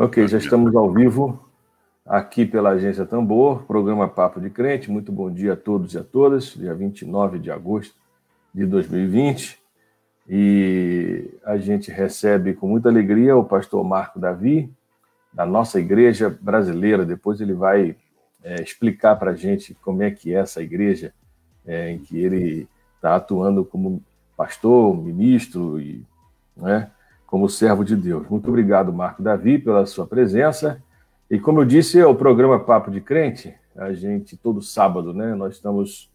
[0.00, 1.47] Ok, já estamos ao vivo
[2.08, 4.90] aqui pela Agência Tambor, programa Papo de Crente.
[4.90, 7.94] Muito bom dia a todos e a todas, dia 29 de agosto
[8.52, 9.60] de 2020.
[10.26, 14.72] E a gente recebe com muita alegria o pastor Marco Davi,
[15.32, 17.04] da nossa igreja brasileira.
[17.04, 17.94] Depois ele vai
[18.42, 21.12] é, explicar para a gente como é que é essa igreja
[21.66, 24.02] é, em que ele está atuando como
[24.34, 26.02] pastor, ministro e
[26.56, 26.90] né,
[27.26, 28.26] como servo de Deus.
[28.28, 30.82] Muito obrigado, Marco Davi, pela sua presença.
[31.30, 33.54] E como eu disse, é o programa Papo de Crente.
[33.76, 36.10] A gente, todo sábado, né, nós estamos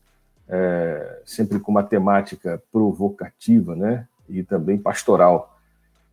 [0.49, 5.58] é, sempre com uma temática provocativa, né, e também pastoral,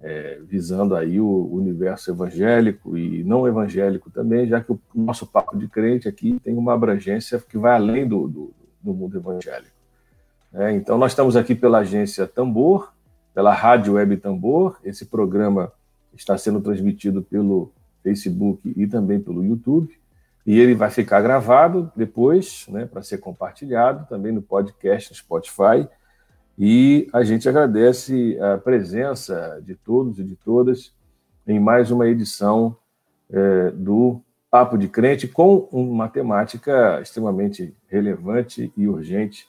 [0.02, 5.58] é, visando aí o universo evangélico e não evangélico também, já que o nosso Papo
[5.58, 9.80] de Crente aqui tem uma abrangência que vai além do, do, do mundo evangélico.
[10.52, 12.92] É, então, nós estamos aqui pela agência Tambor,
[13.32, 14.78] pela Rádio Web Tambor.
[14.84, 15.72] Esse programa
[16.12, 19.98] está sendo transmitido pelo Facebook e também pelo YouTube.
[20.46, 25.88] E ele vai ficar gravado depois, né, para ser compartilhado também no podcast no Spotify.
[26.58, 30.92] E a gente agradece a presença de todos e de todas
[31.46, 32.76] em mais uma edição
[33.30, 34.20] é, do
[34.50, 39.48] Papo de Crente com uma temática extremamente relevante e urgente: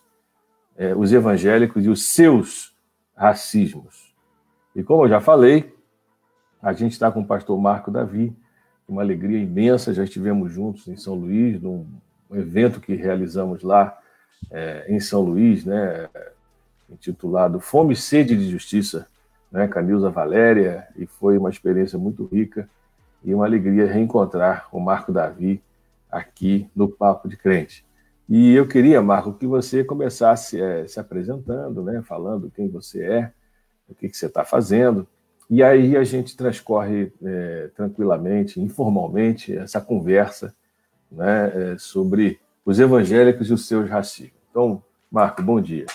[0.78, 2.76] é, os evangélicos e os seus
[3.16, 4.14] racismos.
[4.76, 5.76] E como eu já falei,
[6.62, 8.36] a gente está com o pastor Marco Davi,
[8.88, 11.88] uma alegria imensa, já estivemos juntos em São Luís, num
[12.31, 13.98] evento que realizamos lá
[14.52, 16.09] é, em São Luís, né,
[16.90, 19.08] intitulado Fome e Sede de Justiça,
[19.52, 22.69] né, com a Nilza Valéria, e foi uma experiência muito rica
[23.24, 25.62] e uma alegria reencontrar o Marco Davi
[26.12, 27.86] aqui no Papo de Crente.
[28.28, 33.31] E eu queria, Marco, que você começasse é, se apresentando, né, falando quem você é,
[33.88, 35.07] o que, que você está fazendo,
[35.51, 40.56] e aí a gente transcorre é, tranquilamente, informalmente, essa conversa
[41.12, 44.39] né, é, sobre os evangélicos e os seus racismos.
[44.50, 44.81] Então,
[45.12, 45.88] Marco, bom dia.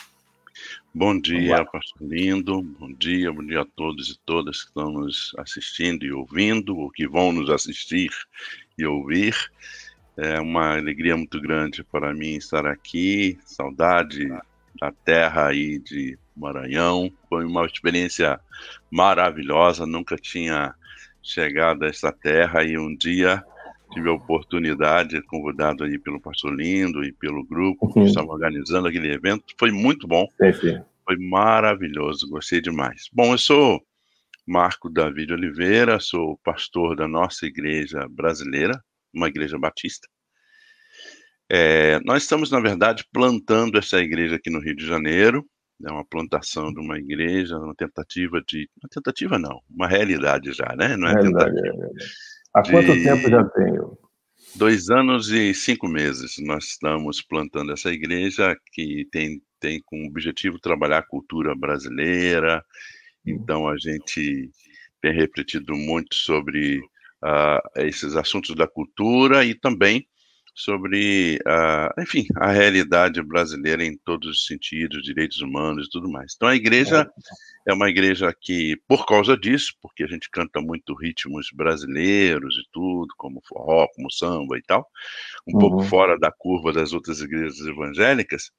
[0.95, 2.61] Bom dia, pastor Lindo.
[2.61, 6.91] Bom dia, bom dia a todos e todas que estão nos assistindo e ouvindo, ou
[6.91, 8.11] que vão nos assistir
[8.77, 9.35] e ouvir.
[10.19, 13.39] É uma alegria muito grande para mim estar aqui.
[13.47, 14.29] Saudade
[14.81, 17.11] da terra aí de Maranhão.
[17.29, 18.39] Foi uma experiência
[18.91, 19.87] maravilhosa.
[19.87, 20.75] Nunca tinha
[21.23, 23.43] chegado a essa terra e um dia
[23.93, 28.07] tive a oportunidade, convidado aí pelo Pastor Lindo e pelo grupo que uhum.
[28.07, 29.45] estava organizando aquele evento.
[29.59, 30.27] Foi muito bom.
[30.61, 30.83] Sim.
[31.05, 32.29] Foi maravilhoso.
[32.29, 33.09] Gostei demais.
[33.13, 33.83] Bom, eu sou
[34.47, 38.81] Marco David Oliveira, sou pastor da nossa igreja brasileira,
[39.13, 40.09] uma igreja batista.
[41.49, 45.47] É, nós estamos, na verdade, plantando essa igreja aqui no Rio de Janeiro.
[45.85, 48.69] É uma plantação de uma igreja, uma tentativa de.
[48.83, 50.97] Uma tentativa não, uma realidade já, né?
[50.97, 51.85] Não é realidade, tentativa.
[51.85, 53.75] É Há quanto tempo já tem?
[54.55, 60.59] Dois anos e cinco meses nós estamos plantando essa igreja que tem, tem como objetivo
[60.59, 62.65] trabalhar a cultura brasileira.
[63.27, 63.33] Hum.
[63.33, 64.51] Então a gente
[65.03, 70.07] tem refletido muito sobre uh, esses assuntos da cultura e também
[70.57, 76.33] sobre, uh, enfim, a realidade brasileira em todos os sentidos, direitos humanos e tudo mais.
[76.35, 77.07] Então, a igreja
[77.69, 82.67] é uma igreja que, por causa disso, porque a gente canta muito ritmos brasileiros e
[82.73, 84.89] tudo, como forró, como samba e tal,
[85.47, 85.59] um uhum.
[85.61, 88.51] pouco fora da curva das outras igrejas evangélicas,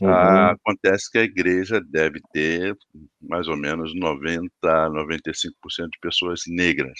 [0.00, 0.08] uhum.
[0.08, 2.74] uh, acontece que a igreja deve ter
[3.20, 6.98] mais ou menos 90, 95% de pessoas negras.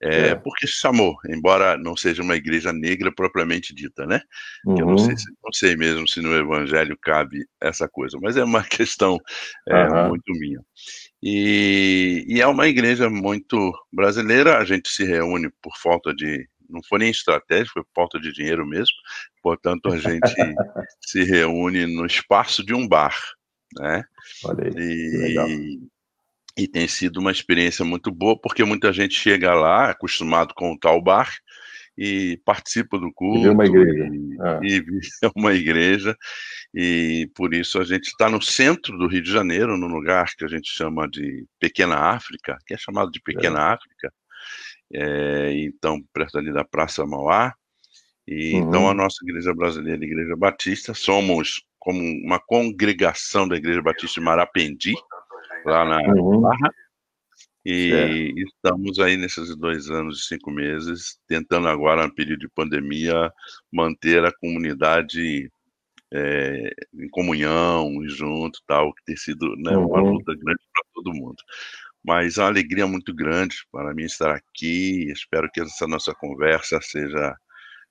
[0.00, 0.34] É, é.
[0.34, 4.20] Porque se chamou, embora não seja uma igreja negra propriamente dita, né?
[4.64, 4.78] Uhum.
[4.78, 8.62] Eu não sei, não sei, mesmo se no evangelho cabe essa coisa, mas é uma
[8.64, 9.18] questão
[9.68, 10.08] é, uhum.
[10.08, 10.60] muito minha.
[11.22, 16.48] E, e, é uma igreja muito brasileira, a gente se reúne por falta de.
[16.70, 18.94] Não foi nem estratégia, foi falta de dinheiro mesmo.
[19.42, 20.28] Portanto, a gente
[21.00, 23.16] se reúne no espaço de um bar,
[23.74, 24.04] né?
[24.44, 25.48] Olha aí, e, legal
[26.58, 30.78] e tem sido uma experiência muito boa, porque muita gente chega lá, acostumado com o
[30.78, 31.32] tal bar,
[31.96, 33.46] e participa do culto.
[33.46, 34.08] E uma igreja.
[34.12, 34.60] E, ah.
[34.62, 34.82] e
[35.34, 36.16] uma igreja.
[36.74, 40.44] E por isso a gente está no centro do Rio de Janeiro, num lugar que
[40.44, 43.74] a gente chama de Pequena África, que é chamado de Pequena é.
[43.74, 44.12] África.
[44.92, 47.52] É, então, perto ali da Praça Mauá.
[48.26, 48.68] E, uhum.
[48.68, 54.20] Então, a nossa Igreja Brasileira, a Igreja Batista, somos como uma congregação da Igreja Batista
[54.20, 54.94] de Marapendi,
[55.68, 56.40] lá na uhum.
[56.40, 56.72] Barra,
[57.64, 63.30] e estamos aí nesses dois anos e cinco meses, tentando agora, no período de pandemia,
[63.70, 65.50] manter a comunidade
[66.12, 70.12] é, em comunhão, junto, tal, que tem sido né, uma uhum.
[70.12, 71.36] luta grande para todo mundo.
[72.02, 75.10] Mas é uma alegria muito grande para mim estar aqui.
[75.12, 77.36] Espero que essa nossa conversa seja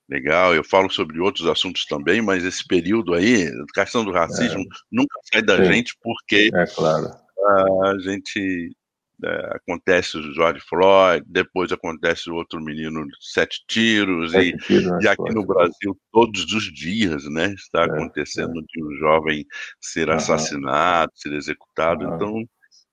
[0.08, 0.54] legal.
[0.54, 4.66] Eu falo sobre outros assuntos também, mas esse período aí, a questão do racismo, é.
[4.90, 5.72] nunca sai da Sim.
[5.72, 7.27] gente porque é claro.
[7.40, 8.76] A gente
[9.24, 15.04] é, acontece o George Floyd, depois acontece o outro menino sete tiros, sete e, tiros
[15.04, 18.62] e, aqui no Brasil todos os dias, né, está é, acontecendo é.
[18.68, 19.44] de um jovem
[19.80, 22.44] ser assassinado, ser executado, então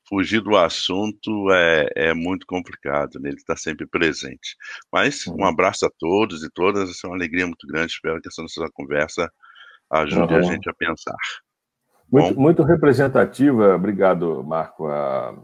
[0.07, 3.29] fugir do assunto é, é muito complicado, né?
[3.29, 4.55] ele está sempre presente.
[4.91, 8.41] Mas um abraço a todos e todas, é uma alegria muito grande, espero que essa
[8.41, 9.31] nossa conversa
[9.91, 10.39] ajude uhum.
[10.39, 11.15] a gente a pensar.
[12.11, 15.35] Muito, muito representativa, obrigado, Marco, a,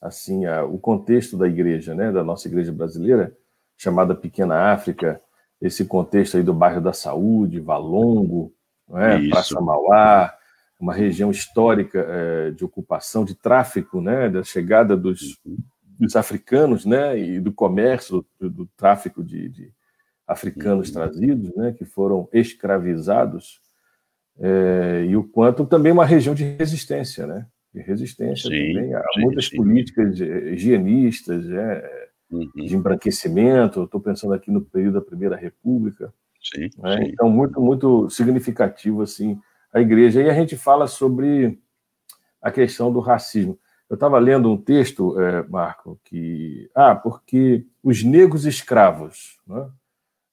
[0.00, 3.36] assim, a, o contexto da igreja, né, da nossa igreja brasileira,
[3.76, 5.20] chamada Pequena África,
[5.60, 8.52] esse contexto aí do bairro da Saúde, Valongo,
[8.94, 9.28] é?
[9.28, 10.34] Praça Mauá,
[10.78, 15.38] uma região histórica é, de ocupação, de tráfico, né, da chegada dos,
[15.98, 19.72] dos africanos, né, e do comércio, do, do tráfico de, de
[20.26, 20.94] africanos uhum.
[20.94, 23.61] trazidos, né, que foram escravizados,
[24.38, 28.94] é, e o quanto também uma região de resistência, né, de resistência sim, também.
[28.94, 29.56] Há sim, muitas sim.
[29.56, 32.50] políticas higienistas, é, uhum.
[32.54, 33.84] de embranquecimento.
[33.84, 36.12] Estou pensando aqui no período da Primeira República.
[36.78, 37.08] Né?
[37.08, 39.38] Então, muito, muito significativo assim
[39.72, 40.22] a igreja.
[40.22, 41.58] E a gente fala sobre
[42.40, 43.58] a questão do racismo.
[43.88, 46.70] Eu estava lendo um texto, é, Marco, que.
[46.74, 49.38] Ah, porque os negros escravos.
[49.46, 49.68] Né?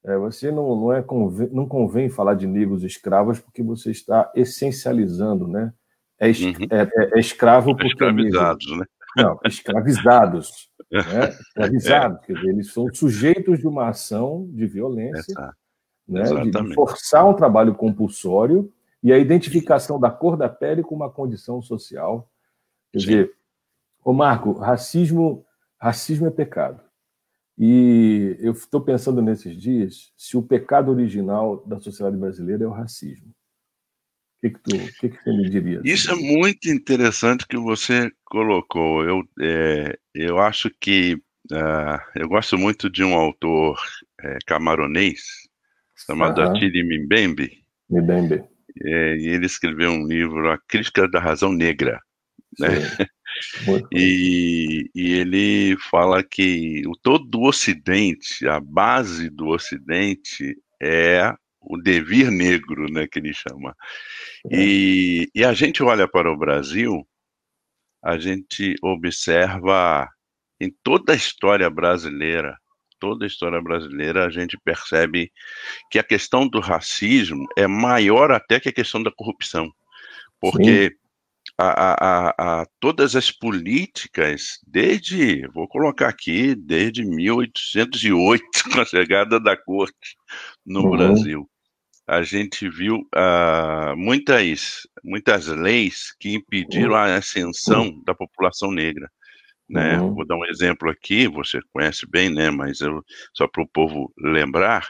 [0.06, 1.04] É, você não, não, é,
[1.52, 5.74] não convém falar de negros escravos porque você está essencializando, né?
[6.20, 6.54] é, es, uhum.
[6.70, 7.88] é, é, é escravo porque.
[7.88, 8.86] Escravizados, né?
[9.16, 10.70] Não, escravizados.
[10.92, 11.30] né?
[11.30, 15.54] Escravizados, quer dizer, eles são sujeitos de uma ação de violência,
[16.08, 16.24] né?
[16.24, 21.62] de forçar um trabalho compulsório e a identificação da cor da pele com uma condição
[21.62, 22.30] social.
[22.92, 23.06] Quer Sim.
[23.06, 23.32] dizer,
[24.04, 25.46] ô Marco, racismo,
[25.78, 26.82] racismo é pecado.
[27.60, 32.72] E eu estou pensando nesses dias se o pecado original da sociedade brasileira é o
[32.72, 33.28] racismo.
[33.28, 35.82] O que, que, tu, que, que você me diria?
[35.84, 39.04] Isso é muito interessante que você colocou.
[39.04, 41.16] Eu, é, eu acho que
[41.52, 43.78] uh, eu gosto muito de um autor
[44.22, 45.20] é, camaronês
[46.06, 46.52] chamado uhum.
[46.52, 47.66] Atiri Mbembe.
[47.90, 48.44] Mbembe.
[48.86, 52.00] É, e ele escreveu um livro, A Crítica da Razão Negra.
[52.58, 52.70] Né?
[53.94, 61.78] e, e, ele fala que o, todo o Ocidente, a base do Ocidente é o
[61.78, 63.76] devir negro, né, que ele chama.
[64.52, 64.58] É.
[64.58, 67.08] E, e a gente olha para o Brasil,
[68.02, 70.10] a gente observa
[70.60, 72.58] em toda a história brasileira,
[73.00, 75.32] toda a história brasileira, a gente percebe
[75.90, 79.72] que a questão do racismo é maior até que a questão da corrupção.
[80.40, 80.96] Porque
[81.62, 89.40] a, a, a, todas as políticas, desde, vou colocar aqui, desde 1808, com a chegada
[89.40, 90.16] da corte
[90.66, 90.92] no uhum.
[90.92, 91.50] Brasil,
[92.08, 99.12] a gente viu uh, muitas, muitas leis que impediram a ascensão da população negra.
[99.68, 100.00] Né?
[100.00, 100.16] Uhum.
[100.16, 102.50] Vou dar um exemplo aqui, você conhece bem, né?
[102.50, 104.88] mas eu, só para o povo lembrar,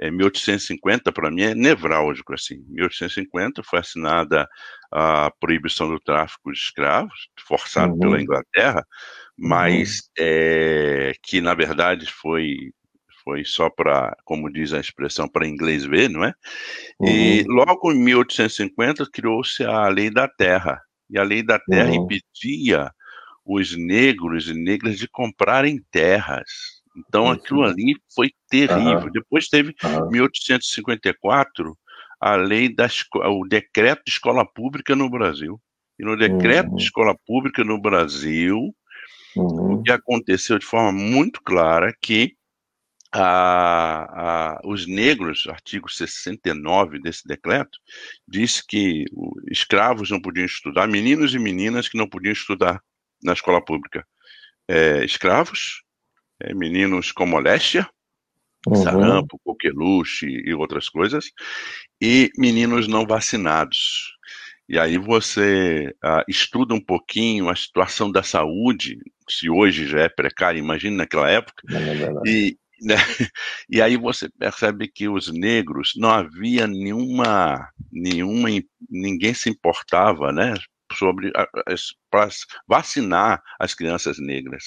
[0.00, 2.64] é, 1850 para mim é nevrálgico assim.
[2.68, 4.46] 1850 foi assinada
[4.92, 7.98] a proibição do tráfico de escravos, forçado uhum.
[7.98, 8.84] pela Inglaterra,
[9.36, 10.02] mas uhum.
[10.18, 12.70] é, que na verdade foi
[13.24, 16.32] foi só para, como diz a expressão, para inglês ver, não é?
[17.00, 17.08] Uhum.
[17.08, 22.04] E logo em 1850 criou-se a Lei da Terra, e a Lei da Terra uhum.
[22.04, 22.88] impedia
[23.44, 26.75] os negros e negras de comprarem terras.
[26.96, 29.04] Então aquilo ali foi terrível.
[29.04, 29.12] Uhum.
[29.12, 30.10] Depois teve uhum.
[30.10, 31.76] 1854
[32.20, 32.88] a lei da
[33.26, 35.60] o decreto de escola pública no Brasil.
[35.98, 36.76] E no decreto uhum.
[36.76, 38.74] de escola pública no Brasil,
[39.36, 39.74] uhum.
[39.74, 42.34] o que aconteceu de forma muito clara que
[43.12, 47.78] a, a, os negros, artigo 69 desse decreto,
[48.28, 49.04] diz que
[49.50, 52.82] escravos não podiam estudar, meninos e meninas que não podiam estudar
[53.22, 54.06] na escola pública.
[54.68, 55.82] É, escravos,
[56.40, 57.88] é, meninos com moléstia,
[58.66, 58.76] uhum.
[58.76, 61.30] sarampo, coqueluche e outras coisas,
[62.00, 64.14] e meninos não vacinados.
[64.68, 70.08] E aí você uh, estuda um pouquinho a situação da saúde, se hoje já é
[70.08, 72.96] precária, imagine naquela época, é e, né?
[73.70, 78.48] E aí você percebe que os negros não havia nenhuma, nenhuma,
[78.90, 80.54] ninguém se importava, né,
[80.92, 81.32] sobre
[82.10, 82.28] para
[82.66, 84.64] vacinar as crianças negras.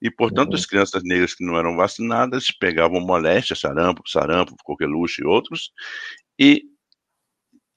[0.00, 0.54] E, portanto, uhum.
[0.56, 5.72] as crianças negras que não eram vacinadas pegavam moléstia, sarampo, sarampo, coqueluche e outros,
[6.38, 6.64] e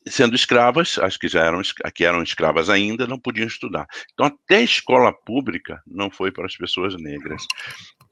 [0.07, 1.61] sendo escravas, as que já eram,
[1.93, 3.87] que eram escravas ainda, não podiam estudar.
[4.13, 7.45] Então, até a escola pública não foi para as pessoas negras.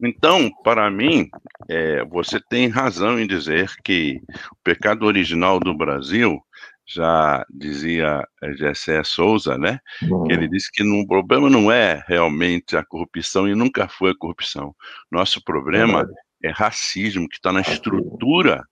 [0.02, 1.30] Então, para mim,
[1.70, 4.22] é, você tem razão em dizer que
[4.52, 6.42] o pecado original do Brasil,
[6.88, 9.80] já dizia Gessé Souza, né?
[10.00, 14.18] Que ele disse que o problema não é realmente a corrupção e nunca foi a
[14.18, 14.76] corrupção.
[15.12, 16.08] Nosso problema
[16.44, 18.64] é, é racismo que está na estrutura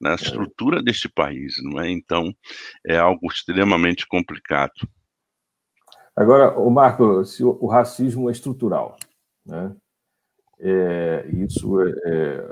[0.00, 0.14] na é.
[0.14, 1.90] estrutura deste país, não é?
[1.90, 2.32] Então,
[2.86, 4.72] é algo extremamente complicado.
[6.14, 8.96] Agora, o Marco, se o, racismo é estrutural,
[9.44, 9.74] né?
[10.58, 12.44] É, isso é, é,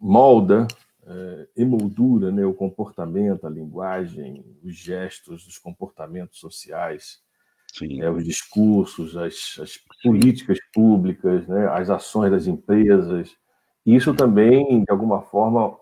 [0.00, 0.66] molda,
[1.08, 7.20] é, emoldura né, o comportamento, a linguagem, os gestos, os comportamentos sociais,
[8.00, 13.34] é, os discursos, as, as políticas públicas, né, as ações das empresas.
[13.86, 15.76] Isso também, de alguma forma,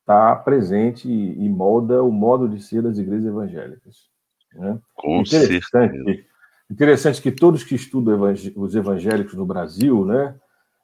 [0.00, 4.08] está presente e molda o modo de ser das igrejas evangélicas.
[4.54, 4.78] Né?
[4.94, 6.24] Com interessante, certeza.
[6.70, 10.38] interessante que todos que estudam os evangélicos no Brasil, né,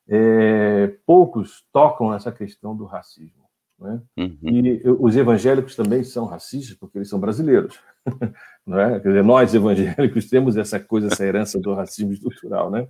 [0.09, 3.42] é, poucos tocam nessa questão do racismo.
[3.83, 4.01] Né?
[4.17, 4.39] Uhum.
[4.43, 7.79] E os evangélicos também são racistas porque eles são brasileiros.
[8.67, 9.01] Não é?
[9.01, 12.71] Quer dizer, nós evangélicos temos essa coisa, essa herança do racismo estrutural.
[12.71, 12.87] Né?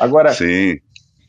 [0.00, 0.78] Agora, Sim.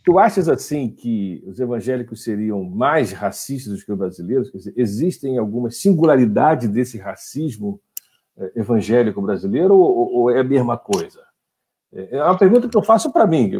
[0.05, 4.49] Tu achas assim que os evangélicos seriam mais racistas do que os brasileiros?
[4.49, 7.79] Quer dizer, existem algumas singularidades desse racismo
[8.37, 11.21] eh, evangélico brasileiro ou, ou, é a mesma coisa?
[11.95, 13.51] É, é uma pergunta que eu faço para mim.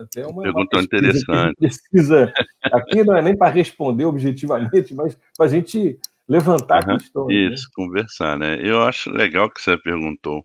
[0.00, 1.54] Até uma, pergunta uma interessante.
[1.58, 2.32] Precisa,
[2.64, 7.28] aqui não é nem para responder objetivamente, mas para a gente levantar uhum, questões.
[7.28, 7.54] Né?
[7.54, 7.72] Isso, né?
[7.74, 8.58] conversar, né?
[8.62, 10.42] Eu acho legal que você perguntou.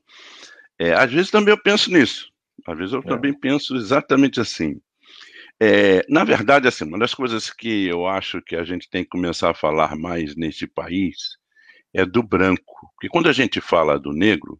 [0.79, 2.31] É, às vezes também eu penso nisso.
[2.67, 3.03] Às vezes eu é.
[3.03, 4.79] também penso exatamente assim.
[5.59, 9.09] É, na verdade, assim, uma das coisas que eu acho que a gente tem que
[9.09, 11.37] começar a falar mais neste país
[11.93, 12.91] é do branco.
[12.95, 14.59] Porque quando a gente fala do negro,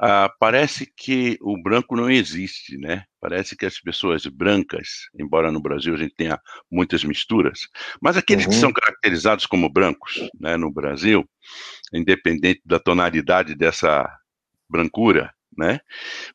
[0.00, 3.04] ah, parece que o branco não existe, né?
[3.20, 7.68] Parece que as pessoas brancas, embora no Brasil a gente tenha muitas misturas,
[8.00, 8.50] mas aqueles uhum.
[8.50, 11.28] que são caracterizados como brancos, né, no Brasil,
[11.92, 14.08] independente da tonalidade dessa
[14.68, 15.80] brancura, né?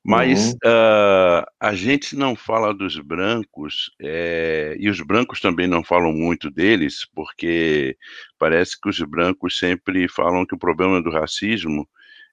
[0.03, 0.57] Mas uhum.
[0.65, 6.49] uh, a gente não fala dos brancos, é, e os brancos também não falam muito
[6.49, 7.95] deles, porque
[8.39, 11.87] parece que os brancos sempre falam que o problema do racismo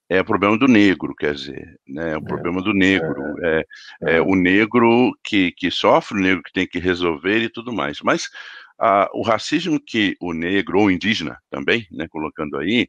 [0.08, 2.12] é o problema do negro, quer dizer, né?
[2.12, 3.64] É o é, problema do negro, é,
[4.02, 7.72] é, é, o negro que, que sofre, o negro que tem que resolver e tudo
[7.72, 8.00] mais.
[8.02, 8.28] Mas
[9.12, 12.88] o racismo que o negro, ou indígena também, né, colocando aí,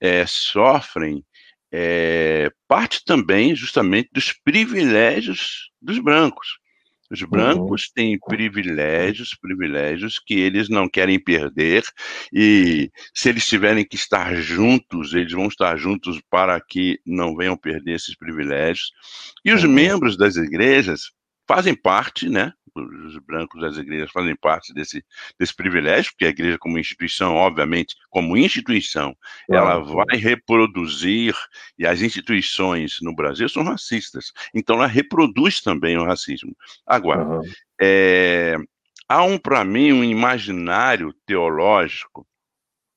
[0.00, 1.24] é, sofrem
[1.72, 6.59] é, parte também justamente dos privilégios dos brancos.
[7.10, 7.92] Os brancos uhum.
[7.94, 11.82] têm privilégios, privilégios que eles não querem perder,
[12.32, 17.56] e se eles tiverem que estar juntos, eles vão estar juntos para que não venham
[17.56, 18.92] perder esses privilégios.
[19.44, 19.70] E os uhum.
[19.70, 21.10] membros das igrejas
[21.48, 25.04] fazem parte, né, os brancos das igrejas fazem parte desse,
[25.38, 29.16] desse privilégio, porque a igreja, como instituição, obviamente, como instituição,
[29.48, 31.34] ela vai reproduzir,
[31.78, 36.54] e as instituições no Brasil são racistas, então ela reproduz também o racismo.
[36.86, 37.42] Agora, uhum.
[37.80, 38.56] é,
[39.08, 42.26] há um, para mim, um imaginário teológico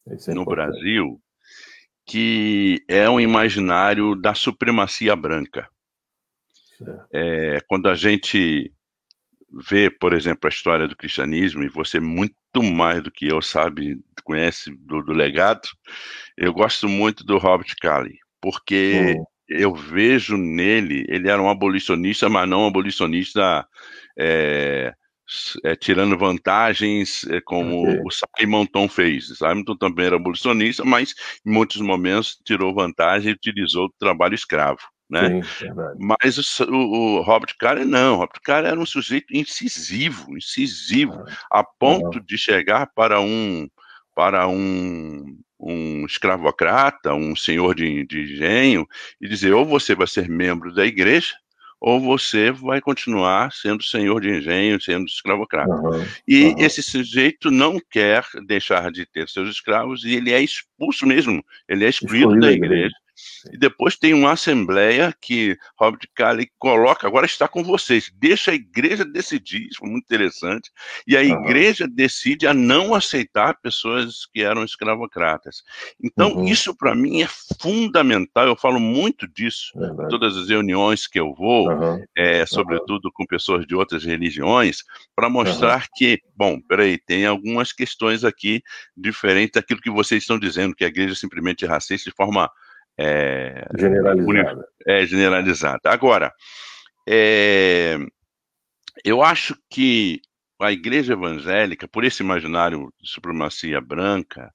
[0.05, 1.19] é no Brasil
[2.05, 5.69] que é um imaginário da supremacia branca.
[7.13, 8.73] É, quando a gente
[9.53, 13.99] vê, por exemplo, a história do cristianismo, e você muito mais do que eu sabe,
[14.23, 15.67] conhece do, do legado,
[16.37, 19.25] eu gosto muito do Robert Calley, porque oh.
[19.47, 23.65] eu vejo nele, ele era um abolicionista, mas não um abolicionista
[24.17, 24.93] é,
[25.63, 29.27] é, tirando vantagens, é, como o Simonton fez.
[29.37, 31.13] Simonton também era abolicionista, mas
[31.45, 35.41] em muitos momentos tirou vantagem e utilizou o trabalho escravo né?
[35.43, 35.67] Sim,
[35.99, 41.59] Mas o, o, Robert Cary não, o Robert Cary era um sujeito incisivo, incisivo, ah,
[41.59, 43.69] a ponto de chegar para um
[44.15, 48.87] para um, um escravocrata, um senhor de, de engenho,
[49.19, 51.33] e dizer ou você vai ser membro da igreja,
[51.81, 55.73] ou você vai continuar sendo senhor de engenho, sendo escravocrata.
[55.73, 56.55] Uhum, e uhum.
[56.59, 61.83] esse sujeito não quer deixar de ter seus escravos e ele é expulso mesmo, ele
[61.83, 62.95] é excluído da igreja.
[63.51, 68.55] E depois tem uma assembleia que Robert Calley coloca, agora está com vocês, deixa a
[68.55, 70.71] igreja decidir, isso foi muito interessante,
[71.07, 71.43] e a uhum.
[71.43, 75.63] igreja decide a não aceitar pessoas que eram escravocratas.
[76.01, 76.45] Então, uhum.
[76.45, 77.27] isso para mim é
[77.61, 82.03] fundamental, eu falo muito disso em todas as reuniões que eu vou, uhum.
[82.15, 84.83] é, sobretudo com pessoas de outras religiões,
[85.15, 88.61] para mostrar que, bom, peraí, tem algumas questões aqui
[88.95, 92.49] diferentes daquilo que vocês estão dizendo, que a igreja simplesmente é racista de forma
[92.97, 94.67] é, generalizada.
[94.87, 95.81] É, generalizada.
[95.85, 96.33] Agora,
[97.07, 97.97] é,
[99.03, 100.21] eu acho que
[100.59, 104.53] a igreja evangélica, por esse imaginário de supremacia branca,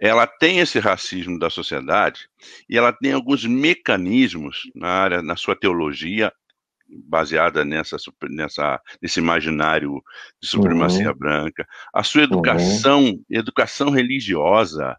[0.00, 2.28] ela tem esse racismo da sociedade
[2.68, 6.32] e ela tem alguns mecanismos na área, na sua teologia
[6.88, 7.96] baseada nessa,
[8.30, 10.02] nessa nesse imaginário
[10.40, 11.16] de supremacia uhum.
[11.16, 13.24] branca, a sua educação, uhum.
[13.28, 14.96] educação religiosa,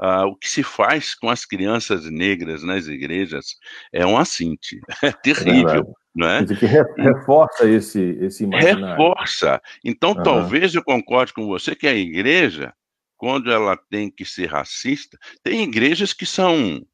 [0.00, 3.56] Uh, o que se faz com as crianças negras nas igrejas
[3.92, 5.80] é um assinte, é terrível.
[5.80, 6.44] É não é?
[6.44, 6.66] que
[7.00, 8.86] reforça esse, esse imaginário.
[8.86, 9.60] Reforça.
[9.84, 10.22] Então, uhum.
[10.22, 12.72] talvez eu concorde com você que a igreja,
[13.16, 16.84] quando ela tem que ser racista, tem igrejas que são,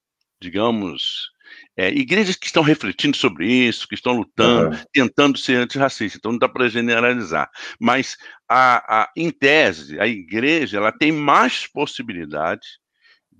[0.40, 1.30] digamos,
[1.76, 4.82] é, igrejas que estão refletindo sobre isso, que estão lutando, uhum.
[4.92, 7.50] tentando ser antirracista, então não dá para generalizar.
[7.80, 8.16] Mas,
[8.48, 12.66] a, a, em tese, a igreja ela tem mais possibilidade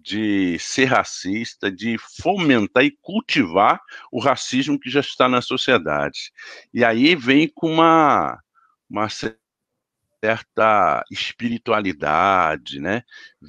[0.05, 3.81] de ser racista, de fomentar e cultivar
[4.13, 6.31] o racismo que já está na sociedade.
[6.75, 8.39] E aí vem com uma,
[8.89, 13.03] uma certa espiritualidade, né?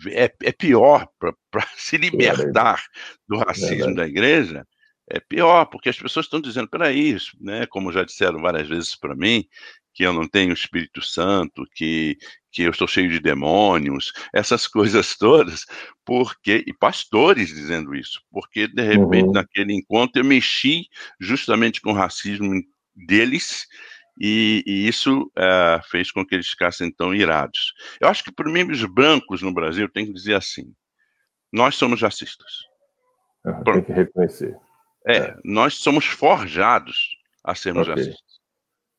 [0.08, 1.36] É, é pior para
[1.76, 2.82] se libertar
[3.28, 4.66] do racismo da igreja.
[5.10, 9.16] É pior, porque as pessoas estão dizendo, peraí, né, como já disseram várias vezes para
[9.16, 9.46] mim,
[9.96, 12.18] que eu não tenho Espírito Santo, que,
[12.52, 15.66] que eu estou cheio de demônios, essas coisas todas,
[16.04, 19.32] porque e pastores dizendo isso, porque de repente uhum.
[19.32, 20.88] naquele encontro eu mexi
[21.18, 22.62] justamente com o racismo
[22.94, 23.66] deles
[24.20, 27.74] e, e isso uh, fez com que eles ficassem tão irados.
[28.00, 30.74] Eu acho que para mim os brancos no Brasil tem que dizer assim:
[31.52, 32.64] nós somos racistas.
[33.46, 34.58] Uhum, tem que reconhecer.
[35.08, 38.04] É, é, nós somos forjados a sermos okay.
[38.04, 38.25] racistas.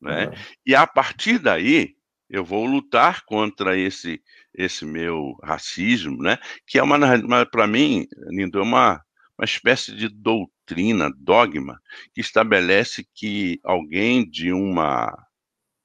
[0.06, 0.26] Né?
[0.26, 0.32] Uhum.
[0.64, 1.94] E a partir daí,
[2.28, 4.20] eu vou lutar contra esse
[4.56, 6.38] esse meu racismo, né?
[6.66, 6.98] Que é uma,
[7.44, 9.02] para mim, Lindo, é uma,
[9.38, 11.78] uma espécie de doutrina, dogma,
[12.14, 15.14] que estabelece que alguém de uma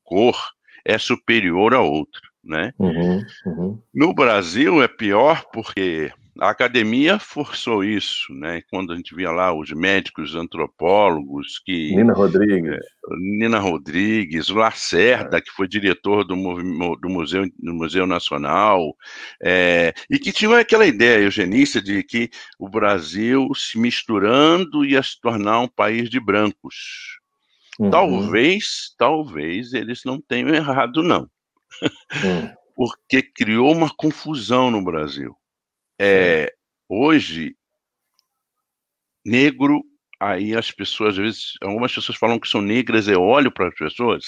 [0.03, 0.37] cor
[0.85, 2.73] é superior a outro, né?
[2.79, 3.83] Uhum, uhum.
[3.93, 8.61] No Brasil é pior porque a academia forçou isso, né?
[8.69, 12.79] Quando a gente via lá os médicos antropólogos que Nina Rodrigues, é,
[13.19, 15.41] Nina Rodrigues, Lacerda, é.
[15.41, 18.95] que foi diretor do, do museu do Museu Nacional,
[19.43, 25.19] é, e que tinha aquela ideia eugenista de que o Brasil se misturando ia se
[25.19, 27.19] tornar um país de brancos.
[27.77, 27.89] Uhum.
[27.89, 31.27] Talvez, talvez eles não tenham errado não,
[32.23, 32.49] uhum.
[32.75, 35.35] porque criou uma confusão no Brasil
[36.01, 36.51] é,
[36.89, 37.55] hoje,
[39.25, 39.83] negro,
[40.19, 43.75] aí as pessoas, às vezes, algumas pessoas falam que são negras, eu olho para as
[43.75, 44.25] pessoas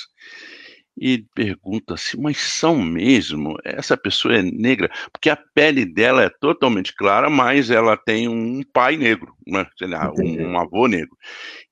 [0.98, 3.58] e pergunto assim, mas são mesmo?
[3.64, 4.92] Essa pessoa é negra?
[5.12, 9.66] Porque a pele dela é totalmente clara, mas ela tem um pai negro, né?
[9.82, 11.18] lá, um, um, avô negro.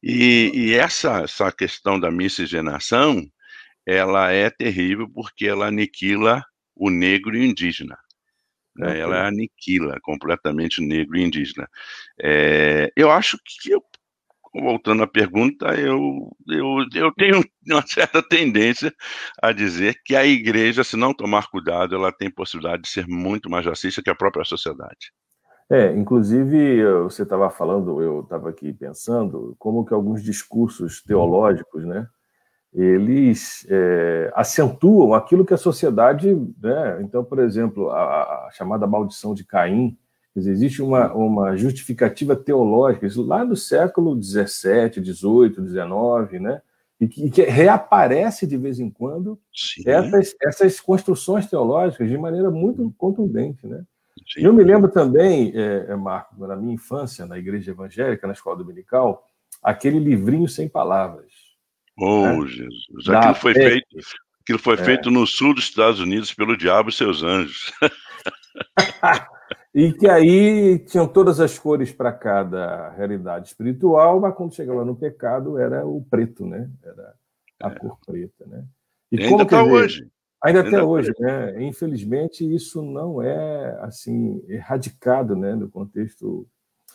[0.02, 3.24] E, e, essa, essa questão da miscigenação,
[3.86, 6.44] ela é terrível porque ela aniquila
[6.76, 7.98] o negro e o indígena.
[8.76, 9.00] Né?
[9.00, 11.68] Ela aniquila completamente o negro e indígena.
[12.20, 13.84] É, eu acho que, eu,
[14.54, 18.94] voltando à pergunta, eu, eu, eu tenho uma certa tendência
[19.42, 23.50] a dizer que a igreja, se não tomar cuidado, ela tem possibilidade de ser muito
[23.50, 25.12] mais racista que a própria sociedade.
[25.70, 32.08] É, inclusive, você estava falando, eu estava aqui pensando, como que alguns discursos teológicos, né,
[32.74, 36.34] eles é, acentuam aquilo que a sociedade.
[36.62, 37.00] Né?
[37.02, 39.98] Então, por exemplo, a, a chamada maldição de Caim,
[40.36, 46.62] dizer, existe uma, uma justificativa teológica, isso lá no século XVII, XVIII, XIX, né?
[47.00, 49.38] e, que, que reaparece de vez em quando
[49.86, 53.68] essas, essas construções teológicas de maneira muito contundente.
[53.68, 53.84] Né?
[54.38, 58.56] Eu me lembro também, é, é, Marco, na minha infância, na igreja evangélica, na escola
[58.56, 59.28] dominical,
[59.62, 61.41] aquele livrinho sem palavras
[61.98, 63.10] Oh, Jesus.
[63.10, 63.98] Aquilo foi, feito,
[64.42, 64.84] aquilo foi é.
[64.84, 67.72] feito no sul dos Estados Unidos pelo diabo e seus anjos.
[69.74, 74.96] e que aí tinham todas as cores para cada realidade espiritual, mas quando chegava no
[74.96, 76.70] pecado era o preto, né?
[76.84, 77.14] Era
[77.62, 77.76] a é.
[77.76, 78.66] cor preta, né?
[79.12, 80.08] E, e ainda está hoje.
[80.44, 81.64] Ainda, ainda até hoje, né?
[81.64, 86.48] Infelizmente isso não é assim erradicado, né, no contexto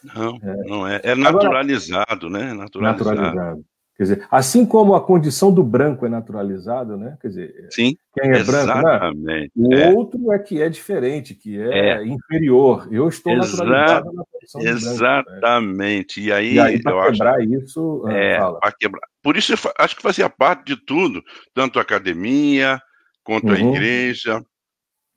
[0.02, 0.56] Não, é.
[0.64, 1.00] não é.
[1.04, 2.52] É naturalizado, Agora, né?
[2.52, 3.04] Naturalizado.
[3.04, 3.64] naturalizado.
[3.96, 7.16] Quer dizer, assim como a condição do branco é naturalizada, né?
[7.18, 9.48] Quer dizer, Sim, quem é branco, né?
[9.56, 9.90] o é.
[9.90, 12.06] outro é que é diferente, que é, é.
[12.06, 12.86] inferior.
[12.92, 15.40] Eu estou Exa naturalizado na condição Exatamente.
[15.40, 16.04] Branco, né?
[16.18, 19.08] E aí, e aí para quebrar acho, isso, ah, é, para quebrar.
[19.22, 21.22] Por isso, acho que fazia parte de tudo,
[21.54, 22.78] tanto a academia
[23.24, 23.54] quanto uhum.
[23.54, 24.44] a igreja.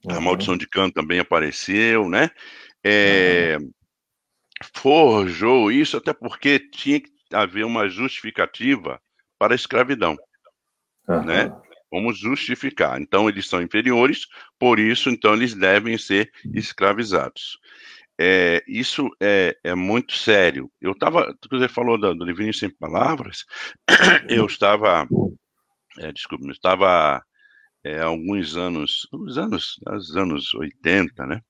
[0.06, 0.16] Uhum.
[0.16, 2.30] A maldição de Cano também apareceu, né?
[2.82, 3.70] É, uhum.
[4.74, 9.00] Forjou isso, até porque tinha que haver uma justificativa
[9.38, 10.16] para a escravidão,
[11.08, 11.24] uhum.
[11.24, 11.52] né?
[11.90, 13.00] Vamos justificar.
[13.00, 14.26] Então, eles são inferiores,
[14.58, 17.58] por isso, então, eles devem ser escravizados.
[18.22, 20.70] É, isso é, é, muito sério.
[20.80, 23.46] Eu estava, você falou do, do Livrinho Sem Palavras,
[24.28, 25.08] eu estava,
[25.98, 27.22] é, desculpa, eu estava
[27.82, 31.40] é, há alguns anos, uns anos, nos anos 80, né?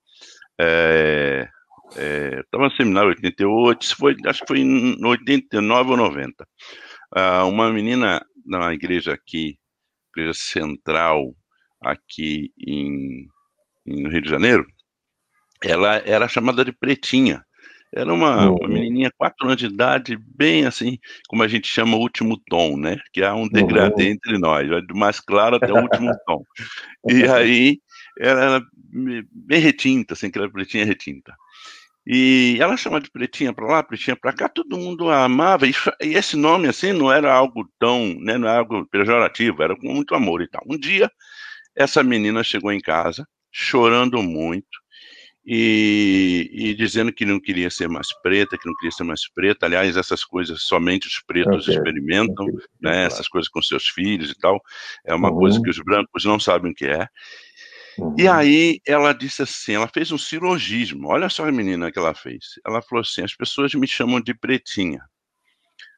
[0.60, 1.48] É,
[1.90, 6.46] estava é, no seminário 88, foi, acho que foi em 89 ou 90.
[7.14, 9.58] Ah, uma menina na igreja aqui,
[10.14, 11.34] igreja central
[11.82, 13.26] aqui em,
[13.86, 14.66] em Rio de Janeiro,
[15.62, 17.44] ela era chamada de Pretinha.
[17.92, 18.56] Era uma, uhum.
[18.56, 20.96] uma menininha, quatro anos de idade, bem assim,
[21.28, 22.96] como a gente chama o último tom, né?
[23.12, 24.10] Que há um degradê uhum.
[24.10, 26.44] entre nós, do mais claro até o último tom.
[27.10, 27.78] E aí,
[28.18, 28.62] ela era
[29.32, 31.34] bem retinta, assim, aquela pretinha retinta.
[32.06, 35.66] E ela chama de pretinha para lá, pretinha para cá, todo mundo a amava.
[35.66, 39.76] E, e, esse nome, assim, não era algo tão, né, não era algo pejorativo, era
[39.76, 40.62] com muito amor e tal.
[40.66, 41.10] Um dia,
[41.76, 44.80] essa menina chegou em casa, chorando muito,
[45.44, 49.66] e, e, dizendo que não queria ser mais preta, que não queria ser mais preta.
[49.66, 51.74] Aliás, essas coisas somente os pretos okay.
[51.74, 52.66] experimentam, okay.
[52.80, 53.04] né?
[53.04, 54.60] Essas coisas com seus filhos e tal.
[55.04, 55.38] É uma uhum.
[55.38, 57.08] coisa que os brancos não sabem o que é.
[58.00, 58.14] Uhum.
[58.18, 61.08] E aí ela disse assim, ela fez um silogismo.
[61.08, 62.58] Olha só a menina que ela fez.
[62.66, 65.02] Ela falou assim: as pessoas me chamam de pretinha.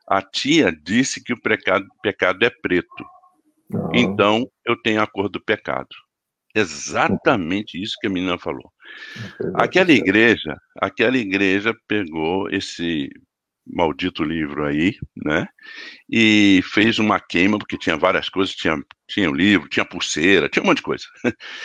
[0.09, 3.05] A tia disse que o pecado, pecado é preto.
[3.73, 3.91] Uhum.
[3.95, 5.89] Então eu tenho a cor do pecado.
[6.55, 8.71] Exatamente isso que a menina falou.
[9.55, 13.09] Aquela igreja, aquela igreja pegou esse
[13.67, 15.47] maldito livro aí, né?
[16.11, 18.77] E fez uma queima, porque tinha várias coisas, tinha,
[19.09, 21.05] tinha o livro, tinha pulseira, tinha um monte de coisa.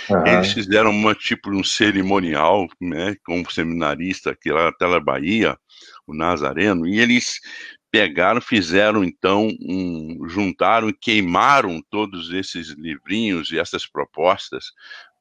[0.09, 0.27] Uhum.
[0.27, 5.57] Eles fizeram uma tipo um cerimonial, né, com um seminarista aqui lá na Bahia,
[6.05, 7.39] o Nazareno, e eles
[7.91, 14.65] pegaram, fizeram então, um, juntaram e queimaram todos esses livrinhos e essas propostas,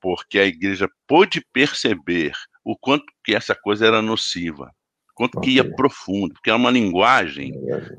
[0.00, 2.32] porque a igreja pôde perceber
[2.64, 4.72] o quanto que essa coisa era nociva
[5.16, 5.50] quanto okay.
[5.50, 7.54] que ia profundo, porque era uma linguagem,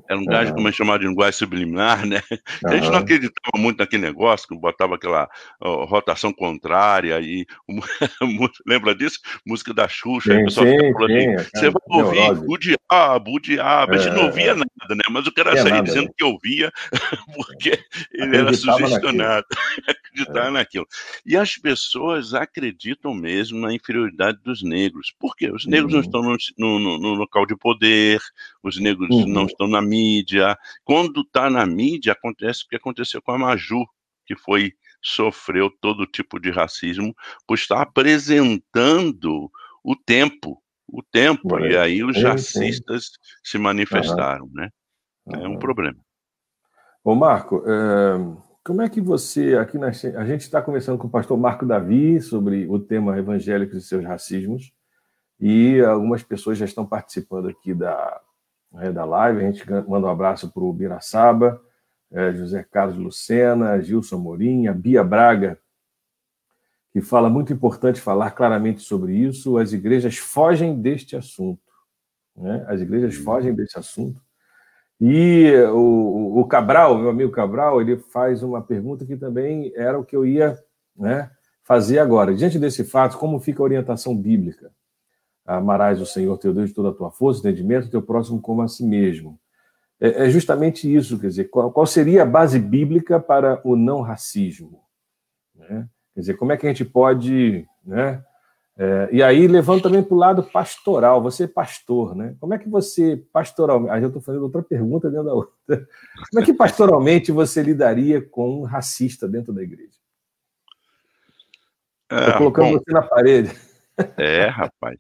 [0.08, 0.56] era uma linguagem, uhum.
[0.56, 2.22] como é chamado de linguagem subliminar, né?
[2.32, 2.72] Uhum.
[2.72, 5.28] A gente não acreditava muito naquele negócio, que botava aquela
[5.60, 7.46] uh, rotação contrária, e
[8.68, 9.20] lembra disso?
[9.46, 13.40] Música da Xuxa, sim, o pessoal sim, falou assim, você vai ouvir o diabo, o
[13.40, 14.54] diabo, a gente não ouvia é.
[14.54, 15.04] nada, né?
[15.10, 16.14] Mas o cara saía dizendo né?
[16.16, 16.72] que ouvia,
[17.36, 17.80] porque
[18.14, 19.48] ele era sugestionado,
[19.90, 20.52] acreditava é.
[20.52, 20.88] naquilo.
[21.26, 25.50] E as pessoas acreditam mesmo na inferioridade dos negros, por quê?
[25.50, 26.22] Os negros uhum.
[26.22, 28.20] não estão no, no, no no local de poder,
[28.64, 29.28] os negros uhum.
[29.28, 30.58] não estão na mídia.
[30.84, 33.86] Quando está na mídia, acontece o que aconteceu com a Maju,
[34.26, 37.16] que foi sofreu todo tipo de racismo
[37.48, 39.50] por estar apresentando
[39.84, 43.12] o tempo, o tempo, e aí os racistas
[43.44, 44.52] se manifestaram, uhum.
[44.54, 44.70] né?
[45.34, 45.98] É um problema.
[47.04, 48.18] Ô Marco, é,
[48.64, 52.22] como é que você, aqui na, a gente está conversando com o pastor Marco Davi
[52.22, 54.74] sobre o tema evangélicos e seus racismos,
[55.40, 58.22] e algumas pessoas já estão participando aqui da,
[58.72, 59.46] né, da live.
[59.46, 61.62] A gente manda um abraço para o Biraçaba,
[62.12, 65.60] é, José Carlos Lucena, Gilson Morim, a Bia Braga,
[66.92, 69.58] que fala muito importante falar claramente sobre isso.
[69.58, 71.62] As igrejas fogem deste assunto.
[72.36, 72.66] Né?
[72.68, 74.22] As igrejas fogem desse assunto.
[75.00, 80.04] E o, o Cabral, meu amigo Cabral, ele faz uma pergunta que também era o
[80.04, 80.58] que eu ia
[80.96, 81.30] né,
[81.64, 82.34] fazer agora.
[82.34, 84.72] Diante desse fato, como fica a orientação bíblica?
[85.48, 88.68] Amarás o Senhor teu Deus de toda a tua força, entendimento, teu próximo como a
[88.68, 89.40] si mesmo.
[90.00, 94.82] É, é justamente isso, quer dizer, qual, seria a base bíblica para o não racismo?
[95.56, 95.88] Né?
[96.14, 98.24] Quer dizer, como é que a gente pode, né?
[98.80, 102.36] É, e aí, levando também para o lado pastoral, você é pastor, né?
[102.40, 105.56] Como é que você, pastoralmente, aí eu estou fazendo outra pergunta dentro da outra.
[106.30, 109.98] Como é que pastoralmente você lidaria com um racista dentro da igreja?
[112.12, 113.67] Estou é, colocando bom, você na parede.
[114.18, 114.98] É, rapaz.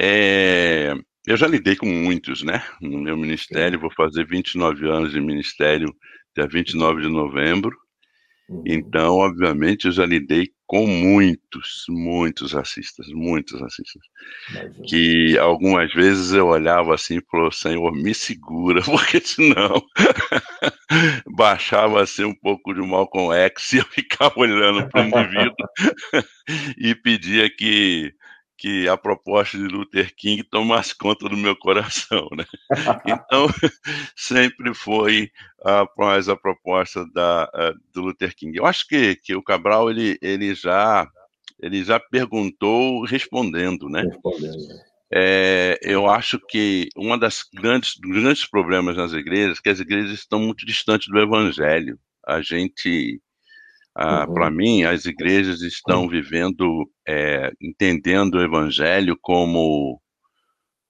[0.00, 0.94] É,
[1.26, 2.62] eu já lidei com muitos, né?
[2.80, 5.94] No meu ministério, vou fazer 29 anos de ministério
[6.36, 7.76] dia 29 de novembro.
[8.48, 8.62] Uhum.
[8.66, 14.02] Então, obviamente, eu já lidei com muitos, muitos racistas, muitos racistas.
[14.86, 19.80] Que algumas vezes eu olhava assim e falava, Senhor, me segura, porque senão
[21.36, 25.54] baixava assim um pouco de Malcolm X e eu ficava olhando para o indivíduo
[26.76, 28.12] e pedia que
[28.56, 32.44] que a proposta de Luther King tomasse conta do meu coração, né?
[33.06, 33.46] Então
[34.16, 35.30] sempre foi
[35.62, 37.50] após a proposta da
[37.92, 38.56] do Luther King.
[38.56, 41.08] Eu acho que, que o Cabral ele, ele já
[41.60, 44.02] ele já perguntou respondendo, né?
[44.02, 44.56] Respondendo.
[45.12, 50.10] É, eu acho que uma das grandes grandes problemas nas igrejas é que as igrejas
[50.10, 51.98] estão muito distantes do Evangelho.
[52.26, 53.20] A gente
[53.98, 54.34] ah, uhum.
[54.34, 56.08] Para mim, as igrejas estão uhum.
[56.08, 60.00] vivendo, é, entendendo o evangelho como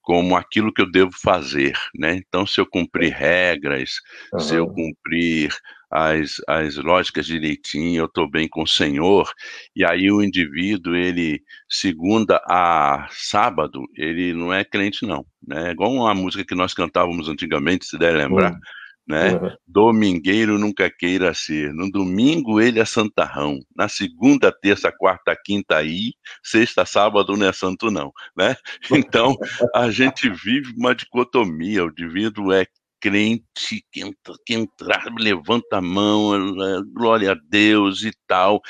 [0.01, 2.15] como aquilo que eu devo fazer, né?
[2.15, 3.95] Então, se eu cumprir regras,
[4.31, 4.39] uhum.
[4.39, 5.53] se eu cumprir
[5.91, 9.29] as, as lógicas direitinho, eu estou bem com o Senhor,
[9.75, 15.71] e aí o indivíduo, ele, segunda a sábado, ele não é crente não, né?
[15.71, 18.59] Igual uma música que nós cantávamos antigamente, se der lembrar, uhum
[19.07, 19.33] né?
[19.33, 19.55] Uhum.
[19.65, 21.73] Domingueiro nunca queira ser.
[21.73, 23.59] No domingo ele é santarrão.
[23.75, 28.55] Na segunda, terça, quarta, quinta aí, sexta, sábado não é santo não, né?
[29.07, 29.37] Então
[29.73, 31.85] a gente vive uma dicotomia.
[31.85, 32.65] O indivíduo é
[32.99, 38.61] crente que, entra, que entrar, levanta a mão, é, glória a Deus e tal.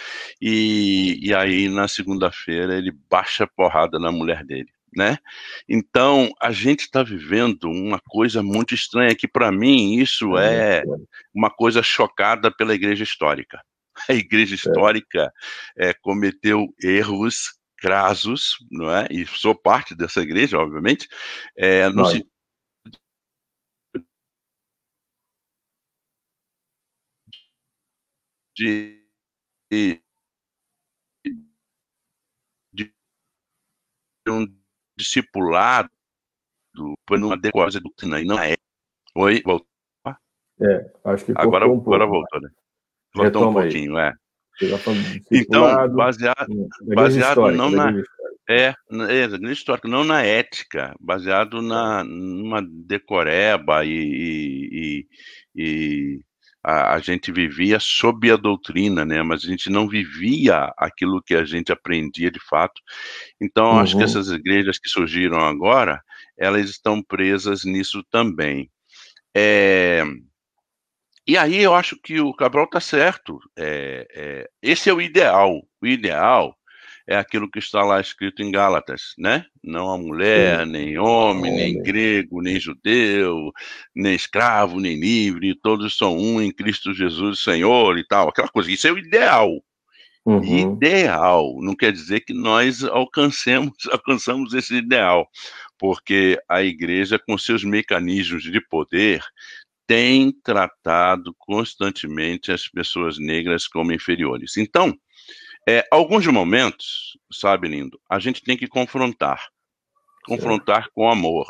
[0.41, 5.17] E, e aí na segunda-feira ele baixa a porrada na mulher dele né?
[5.67, 10.83] Então, a gente está vivendo uma coisa muito estranha, que para mim isso é
[11.33, 13.61] uma coisa chocada pela igreja histórica.
[14.09, 15.33] A igreja histórica
[15.75, 19.07] é, cometeu erros crasos, não é?
[19.11, 21.07] E sou parte dessa igreja, obviamente,
[21.55, 22.03] é, no,
[28.55, 29.05] de,
[29.71, 30.01] de,
[32.73, 34.56] de um
[34.97, 35.89] discipulado
[37.05, 38.55] por uma coisa doutrina, e não é.
[39.15, 39.67] Oi, voltou?
[40.59, 42.49] É, acho que agora, um agora voltou, né?
[43.13, 44.09] Voltou Retoma um pouquinho, aí.
[44.09, 44.13] é.
[45.31, 46.47] Então, baseado,
[46.95, 47.93] baseado não na.
[48.49, 48.73] É,
[49.09, 55.07] é, igreja histórica, não na ética, baseado na numa decoreba e, e,
[55.53, 56.21] e,
[56.67, 59.23] a, a, gente vivia sob a doutrina, né?
[59.23, 62.81] Mas a gente não vivia aquilo que a gente aprendia de fato.
[63.39, 63.79] Então, uhum.
[63.79, 64.03] acho que uhum.
[64.03, 66.03] essas igrejas que surgiram agora,
[66.37, 68.69] elas estão presas nisso também.
[69.33, 70.03] É...
[71.25, 73.39] E aí eu acho que o Cabral está certo.
[73.57, 75.61] É, é, esse é o ideal.
[75.81, 76.53] O ideal
[77.07, 79.45] é aquilo que está lá escrito em Gálatas, né?
[79.63, 80.71] Não há mulher, Sim.
[80.71, 83.51] nem homem, nem grego, nem judeu,
[83.95, 88.69] nem escravo, nem livre, todos são um em Cristo Jesus, Senhor e tal, aquela coisa.
[88.69, 89.49] Isso é o ideal.
[90.25, 90.73] Uhum.
[90.75, 95.25] Ideal não quer dizer que nós alcancemos, alcançamos esse ideal,
[95.79, 99.23] porque a igreja, com seus mecanismos de poder,
[99.87, 104.57] tem tratado constantemente as pessoas negras como inferiores.
[104.57, 104.93] Então,
[105.67, 109.49] é, alguns momentos, sabe, lindo, a gente tem que confrontar.
[110.25, 110.91] Confrontar Sim.
[110.93, 111.45] com amor.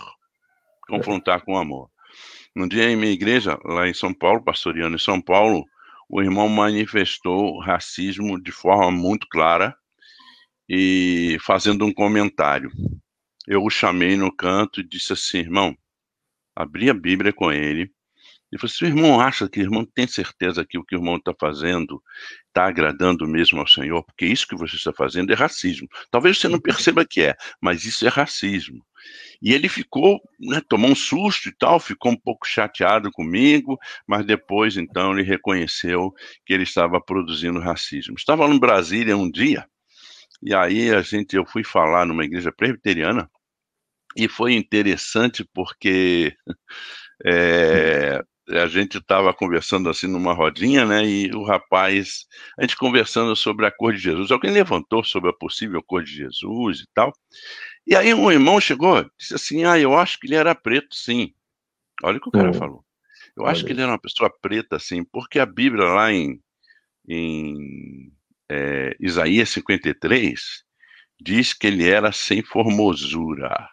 [0.88, 1.92] Confrontar com amor.
[2.56, 5.64] No dia em minha igreja, lá em São Paulo, pastoreando em São Paulo,
[6.10, 9.78] o irmão manifestou racismo de forma muito clara
[10.68, 12.72] e fazendo um comentário.
[13.46, 15.78] Eu o chamei no canto e disse assim, irmão,
[16.56, 17.94] abri a Bíblia com ele
[18.52, 21.00] e falou: se o irmão acha que o irmão tem certeza que o que o
[21.00, 22.02] irmão está fazendo
[22.48, 25.88] está agradando mesmo ao Senhor, porque isso que você está fazendo é racismo.
[26.10, 28.84] Talvez você não perceba que é, mas isso é racismo.
[29.42, 34.26] E ele ficou, né, tomou um susto e tal, ficou um pouco chateado comigo, mas
[34.26, 36.12] depois então ele reconheceu
[36.46, 38.16] que ele estava produzindo racismo.
[38.18, 39.68] Estava no Brasília um dia,
[40.42, 43.30] e aí a gente, eu fui falar numa igreja presbiteriana,
[44.16, 46.36] e foi interessante porque
[47.26, 51.06] é, a gente estava conversando assim numa rodinha, né?
[51.06, 52.26] E o rapaz,
[52.58, 54.32] a gente conversando sobre a cor de Jesus.
[54.32, 57.14] Alguém levantou sobre a possível cor de Jesus e tal.
[57.86, 61.34] E aí um irmão chegou, disse assim: Ah, eu acho que ele era preto, sim.
[62.04, 62.84] Olha o que o cara falou.
[63.36, 66.42] Eu acho que ele era uma pessoa preta, sim, porque a Bíblia lá em,
[67.08, 68.12] em
[68.50, 70.64] é, Isaías 53
[71.22, 73.70] diz que ele era sem formosura.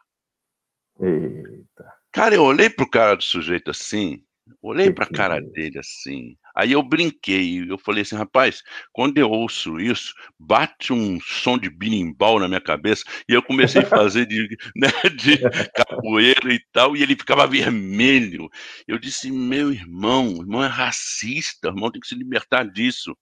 [1.01, 1.93] Eita.
[2.13, 4.23] Cara, eu olhei pro cara do sujeito assim,
[4.61, 6.37] Olhei para a cara dele assim.
[6.55, 11.69] Aí eu brinquei, eu falei assim, rapaz, quando eu ouço isso, bate um som de
[11.69, 15.39] birimbau na minha cabeça, e eu comecei a fazer de, né, de
[15.75, 18.49] capoeira e tal, e ele ficava vermelho.
[18.87, 23.17] Eu disse, meu irmão, irmão é racista, irmão tem que se libertar disso.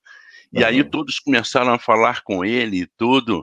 [0.52, 3.42] E aí todos começaram a falar com ele e tudo.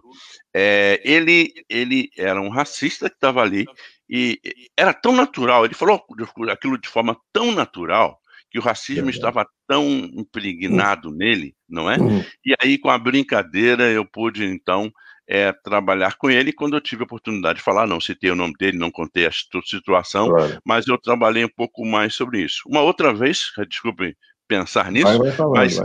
[0.53, 3.65] É, ele, ele era um racista que estava ali
[4.09, 4.39] e
[4.75, 6.03] era tão natural, ele falou
[6.51, 8.19] aquilo de forma tão natural
[8.49, 11.97] que o racismo estava tão impregnado nele, não é?
[11.97, 12.23] Uhum.
[12.43, 14.91] E aí, com a brincadeira, eu pude, então,
[15.27, 16.51] é, trabalhar com ele.
[16.51, 19.31] Quando eu tive a oportunidade de falar, não citei o nome dele, não contei a
[19.31, 20.59] situação, claro.
[20.65, 22.63] mas eu trabalhei um pouco mais sobre isso.
[22.65, 24.17] Uma outra vez, desculpe
[24.47, 25.77] pensar nisso, vai, vai falando, mas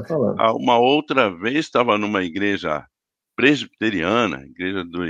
[0.54, 2.82] uma outra vez estava numa igreja
[3.36, 5.04] presbiteriana, igreja do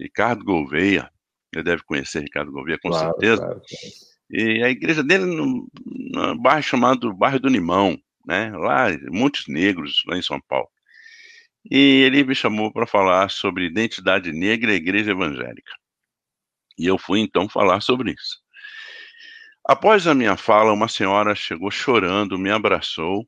[0.00, 1.10] Ricardo Gouveia,
[1.54, 3.42] você deve conhecer Ricardo Gouveia, com claro, certeza.
[3.42, 4.06] Claro, claro.
[4.30, 8.50] E a igreja dele no, no bairro chamado Bairro do Limão, né?
[8.56, 10.68] Lá, muitos negros, lá em São Paulo.
[11.70, 15.72] E ele me chamou para falar sobre identidade negra e igreja evangélica.
[16.78, 18.40] E eu fui então falar sobre isso.
[19.64, 23.26] Após a minha fala, uma senhora chegou chorando, me abraçou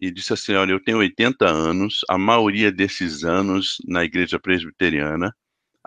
[0.00, 5.34] e disse assim: Olha, eu tenho 80 anos, a maioria desses anos na igreja presbiteriana,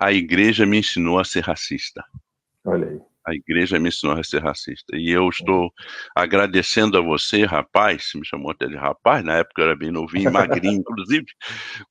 [0.01, 2.03] a igreja me ensinou a ser racista.
[2.65, 2.99] Olha aí.
[3.23, 4.97] A igreja me ensinou a ser racista.
[4.97, 5.71] E eu estou
[6.15, 10.31] agradecendo a você, rapaz, me chamou até de rapaz, na época eu era bem novinho,
[10.33, 11.27] magrinho, inclusive,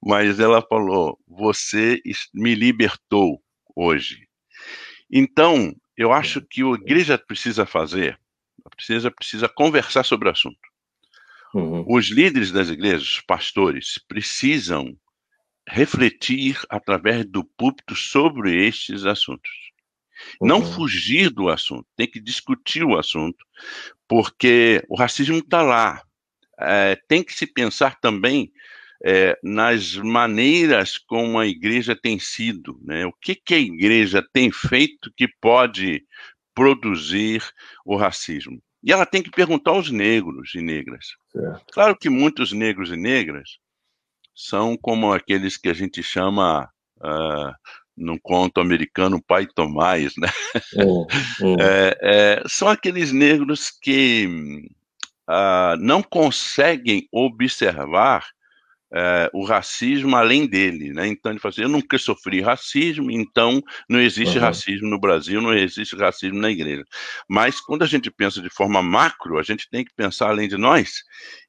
[0.04, 2.02] mas ela falou: você
[2.34, 3.40] me libertou
[3.76, 4.26] hoje.
[5.08, 8.18] Então, eu acho que a igreja precisa fazer,
[8.74, 10.58] precisa, precisa conversar sobre o assunto.
[11.54, 11.84] Uhum.
[11.86, 14.96] Os líderes das igrejas, os pastores, precisam
[15.70, 19.50] refletir através do púlpito sobre estes assuntos.
[20.40, 20.48] Uhum.
[20.48, 23.38] Não fugir do assunto, tem que discutir o assunto,
[24.08, 26.02] porque o racismo está lá.
[26.58, 28.52] É, tem que se pensar também
[29.02, 33.06] é, nas maneiras como a igreja tem sido, né?
[33.06, 36.04] o que, que a igreja tem feito que pode
[36.54, 37.42] produzir
[37.86, 38.60] o racismo.
[38.82, 41.06] E ela tem que perguntar aos negros e negras.
[41.30, 41.64] Certo.
[41.72, 43.58] Claro que muitos negros e negras
[44.40, 47.52] são como aqueles que a gente chama uh,
[47.94, 50.28] num conto americano Pai Tomás, né?
[50.74, 51.06] Hum,
[51.44, 51.56] hum.
[51.60, 54.26] É, é, são aqueles negros que
[55.28, 58.24] uh, não conseguem observar
[58.92, 61.06] é, o racismo além dele, né?
[61.06, 64.44] Então ele fala assim, eu nunca sofri racismo, então não existe uhum.
[64.44, 66.84] racismo no Brasil, não existe racismo na igreja.
[67.28, 70.56] Mas quando a gente pensa de forma macro, a gente tem que pensar além de
[70.56, 71.02] nós.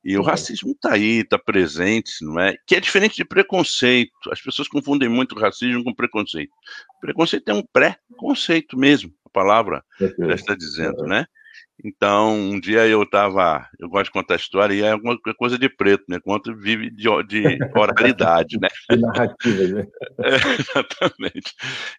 [0.03, 0.23] E uhum.
[0.23, 2.55] o racismo está aí, está presente, não é?
[2.67, 4.11] Que é diferente de preconceito.
[4.31, 6.51] As pessoas confundem muito racismo com preconceito.
[6.99, 11.25] Preconceito é um pré-conceito mesmo, a palavra já está dizendo, né?
[11.83, 15.67] Então, um dia eu estava, eu gosto de contar história e é alguma coisa de
[15.67, 16.19] preto, né?
[16.23, 18.67] Conto vive de, de oralidade, né?
[18.89, 19.87] De narrativa, né?
[20.23, 21.53] É, exatamente.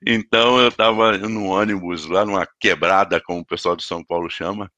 [0.07, 4.71] Então, eu estava no ônibus lá numa quebrada, como o pessoal de São Paulo chama,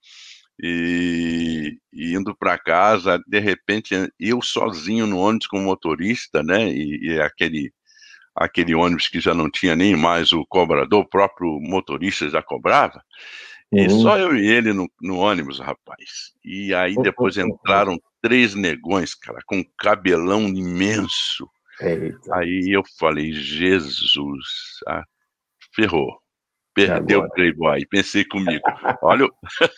[0.62, 6.68] e, e indo para casa, de repente, eu sozinho no ônibus com o motorista, né?
[6.70, 7.70] E, e aquele
[8.34, 13.00] aquele ônibus que já não tinha nem mais o cobrador, o próprio motorista já cobrava.
[13.72, 14.02] E uhum.
[14.02, 16.32] só eu e ele no, no, ônibus, rapaz.
[16.44, 21.48] E aí depois entraram três negões, cara, com cabelão imenso.
[21.80, 22.36] Eita.
[22.36, 24.46] Aí eu falei, Jesus,
[24.86, 25.04] ah,
[25.74, 26.18] ferrou.
[26.72, 27.86] Perdeu o Playboy.
[27.86, 28.64] Pensei comigo,
[29.02, 29.28] olha.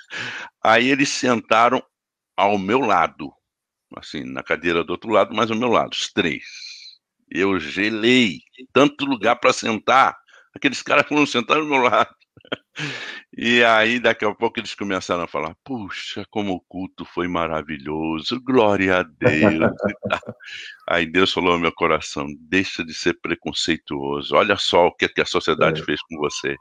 [0.65, 1.83] aí eles sentaram
[2.37, 3.31] ao meu lado,
[3.97, 6.45] assim, na cadeira do outro lado, mas ao meu lado, os três.
[7.31, 8.41] Eu gelei,
[8.73, 10.17] tanto lugar para sentar.
[10.55, 12.15] Aqueles caras foram sentar ao meu lado.
[13.39, 18.41] E aí, daqui a pouco, eles começaram a falar: Puxa, como o culto foi maravilhoso,
[18.41, 19.73] glória a Deus.
[20.89, 24.35] aí Deus falou ao meu coração: Deixa de ser preconceituoso.
[24.35, 25.85] Olha só o que, que a sociedade é.
[25.85, 26.57] fez com você.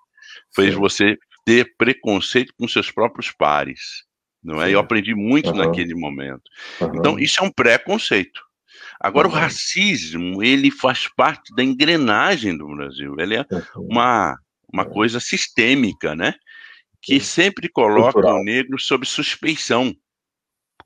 [0.54, 0.80] Fez Sim.
[0.80, 4.04] você ter preconceito com seus próprios pares.
[4.44, 4.70] Não é?
[4.70, 5.58] Eu aprendi muito uhum.
[5.58, 6.44] naquele momento.
[6.82, 6.92] Uhum.
[6.96, 8.42] Então, isso é um preconceito.
[9.00, 9.34] Agora, uhum.
[9.34, 13.16] o racismo, ele faz parte da engrenagem do Brasil.
[13.18, 13.46] Ele é
[13.78, 14.36] uma
[14.72, 14.90] uma é.
[14.90, 16.34] coisa sistêmica, né?
[17.06, 18.42] Que sempre coloca Cultural.
[18.42, 19.96] o negro sob suspeição.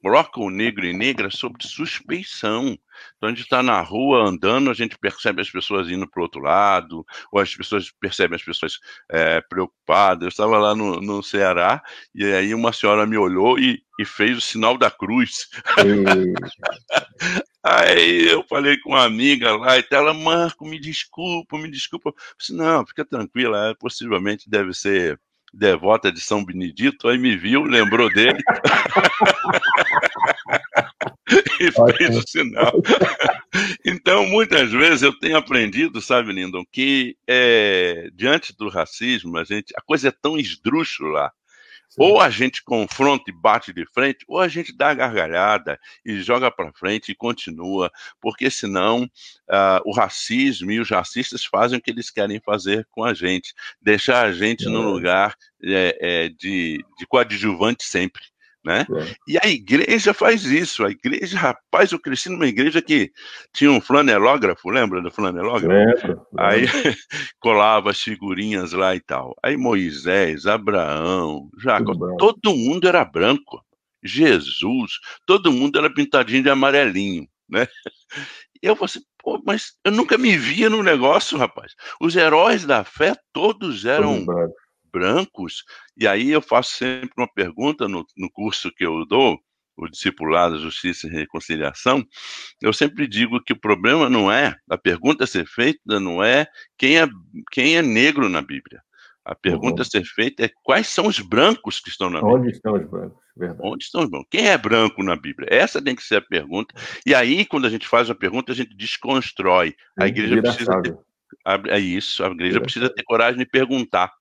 [0.02, 2.78] Coloca o negro e negra sob suspeição.
[3.16, 6.24] Então a gente está na rua andando, a gente percebe as pessoas indo para o
[6.24, 8.80] outro lado, ou as pessoas percebem as pessoas
[9.10, 10.24] é, preocupadas.
[10.24, 11.82] Eu estava lá no, no Ceará
[12.14, 15.50] e aí uma senhora me olhou e, e fez o sinal da cruz.
[17.62, 22.10] Aí eu falei com uma amiga lá e ela, Marco, me desculpa, me desculpa.
[22.10, 25.20] Eu disse, não, fica tranquila, possivelmente deve ser
[25.54, 28.40] devota de São Benedito, aí me viu, lembrou dele.
[31.60, 32.74] e fez o sinal.
[33.86, 39.74] então, muitas vezes eu tenho aprendido, sabe, Lindon, que é, diante do racismo, a gente,
[39.76, 41.32] a coisa é tão esdrúxula,
[41.98, 46.22] Ou a gente confronta e bate de frente, ou a gente dá a gargalhada e
[46.22, 51.82] joga para frente e continua, porque senão uh, o racismo e os racistas fazem o
[51.82, 54.70] que eles querem fazer com a gente, deixar a gente é.
[54.70, 58.22] no lugar é, é, de, de coadjuvante sempre
[58.64, 58.86] né?
[58.90, 59.16] É.
[59.28, 60.84] E a igreja faz isso.
[60.84, 63.12] A igreja, rapaz, eu cresci numa igreja que
[63.54, 65.68] tinha um flanelógrafo, lembra do flanelógrafo?
[65.68, 66.28] Lembro.
[66.38, 66.66] Aí
[67.40, 69.36] colava as figurinhas lá e tal.
[69.44, 73.64] Aí Moisés, Abraão, Jacó, todo mundo era branco.
[74.04, 74.94] Jesus,
[75.26, 77.68] todo mundo era pintadinho de amarelinho, né?
[78.62, 81.74] E eu falei assim, pô, mas eu nunca me via no negócio, rapaz.
[82.02, 84.54] Os heróis da fé todos eram brancos,
[85.98, 89.40] e aí eu faço sempre uma pergunta no, no curso que eu dou,
[89.78, 92.04] o discipulado, justiça e reconciliação,
[92.62, 96.48] eu sempre digo que o problema não é, a pergunta a ser feita não é
[96.78, 97.08] quem é,
[97.52, 98.82] quem é negro na Bíblia.
[99.24, 99.82] A pergunta uhum.
[99.82, 102.38] a ser feita é quais são os brancos que estão na Bíblia.
[102.38, 103.20] Onde estão os brancos?
[103.38, 103.62] Verdade.
[103.64, 104.28] Onde estão os brancos?
[104.32, 105.48] Quem é branco na Bíblia?
[105.52, 106.74] Essa tem que ser a pergunta.
[107.06, 109.76] E aí, quando a gente faz a pergunta, a gente desconstrói.
[110.00, 110.98] A igreja precisa ter,
[111.68, 114.12] é isso, a igreja precisa ter coragem de perguntar.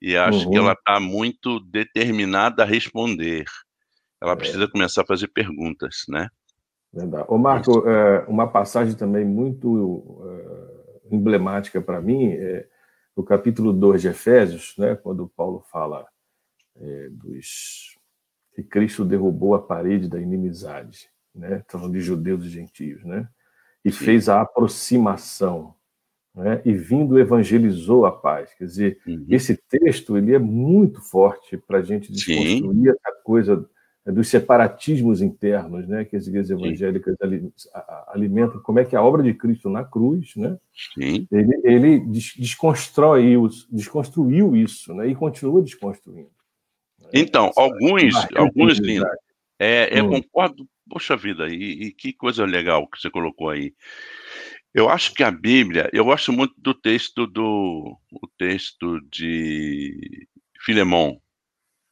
[0.00, 0.50] E acho uhum.
[0.50, 3.44] que ela está muito determinada a responder.
[4.20, 4.36] Ela é.
[4.36, 6.28] precisa começar a fazer perguntas, né?
[6.92, 7.24] Verdade.
[7.28, 12.66] Ô, Marco, é, uma passagem também muito é, emblemática para mim é
[13.14, 16.06] o capítulo 2 de Efésios, né, quando Paulo fala
[16.76, 17.98] é, dos
[18.54, 23.28] que Cristo derrubou a parede da inimizade, né, falando de judeus e gentios, né,
[23.84, 24.04] e Sim.
[24.04, 25.74] fez a aproximação
[26.34, 28.52] né, e vindo evangelizou a paz.
[28.54, 29.26] Quer dizer, uhum.
[29.28, 32.88] esse texto ele é muito forte para a gente desconstruir Sim.
[32.88, 33.68] essa coisa
[34.04, 37.16] né, dos separatismos internos, né, que as igrejas evangélicas
[38.08, 38.60] alimentam.
[38.62, 40.56] Como é que a obra de Cristo na cruz, né,
[40.94, 41.26] Sim.
[41.30, 43.36] ele, ele desconstrói,
[43.70, 46.30] desconstruiu isso, né, e continua desconstruindo.
[47.12, 48.80] Então, essa, alguns, alguns
[49.58, 50.10] é, eu hum.
[50.22, 50.66] concordo.
[50.88, 53.72] Poxa vida, e, e que coisa legal que você colocou aí.
[54.72, 60.28] Eu acho que a Bíblia, eu gosto muito do texto do o texto de
[60.60, 61.20] Filemão.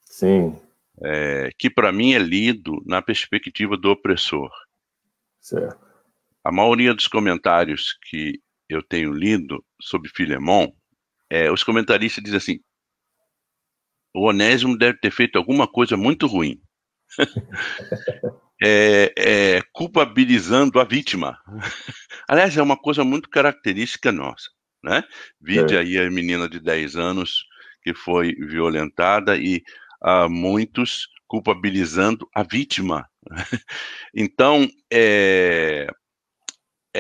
[0.05, 0.57] Sim.
[1.03, 4.51] É, que para mim é lido na perspectiva do opressor.
[5.41, 5.79] Certo.
[6.45, 10.73] A maioria dos comentários que eu tenho lido sobre Filemão,
[11.29, 12.61] é, os comentaristas dizem assim:
[14.15, 16.61] o Onésimo deve ter feito alguma coisa muito ruim.
[18.63, 21.39] é, é, culpabilizando a vítima.
[22.29, 24.51] Aliás, é uma coisa muito característica nossa.
[24.83, 25.03] Né?
[25.41, 25.81] Vide é.
[25.81, 27.45] aí a menina de 10 anos
[27.83, 29.63] que foi violentada e
[30.05, 33.09] uh, muitos culpabilizando a vítima.
[34.15, 35.87] então, é,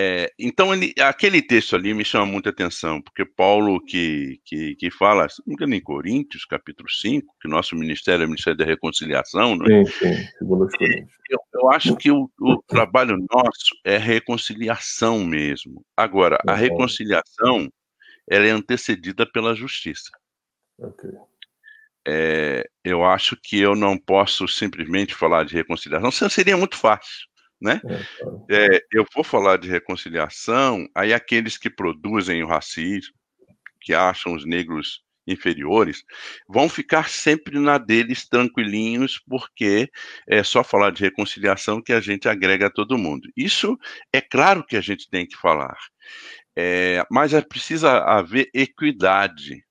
[0.01, 4.93] é, então, ele, aquele texto ali me chama muita atenção, porque Paulo que, que, que
[4.93, 9.57] fala, não engano, em Coríntios, capítulo 5, que nosso ministério é o Ministério da Reconciliação,
[9.57, 9.85] né?
[9.87, 15.85] Sim, sim, eu, eu, acho que o, o, trabalho nosso é reconciliação mesmo.
[15.97, 17.69] Agora, a reconciliação,
[18.31, 20.13] ela é antecedida pela justiça.
[20.79, 21.11] Ok.
[22.07, 27.27] É, eu acho que eu não posso simplesmente falar de reconciliação, seria muito fácil
[27.61, 27.81] né?
[28.49, 33.15] É, é, eu vou falar de reconciliação, aí aqueles que produzem o racismo,
[33.81, 36.05] que acham os negros inferiores,
[36.49, 39.91] vão ficar sempre na deles tranquilinhos, porque
[40.27, 43.29] é só falar de reconciliação que a gente agrega todo mundo.
[43.37, 43.79] Isso
[44.13, 45.77] é claro que a gente tem que falar,
[46.57, 49.63] é, mas é precisa haver equidade,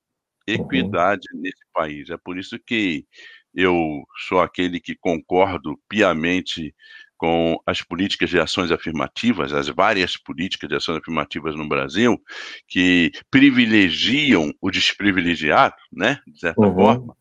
[0.45, 1.41] equidade uhum.
[1.41, 2.09] nesse país.
[2.09, 3.05] É por isso que
[3.53, 6.73] eu sou aquele que concordo piamente
[7.18, 12.22] com as políticas de ações afirmativas, as várias políticas de ações afirmativas no Brasil,
[12.68, 16.76] que privilegiam o desprivilegiado, né, de certa uhum.
[16.76, 17.18] forma,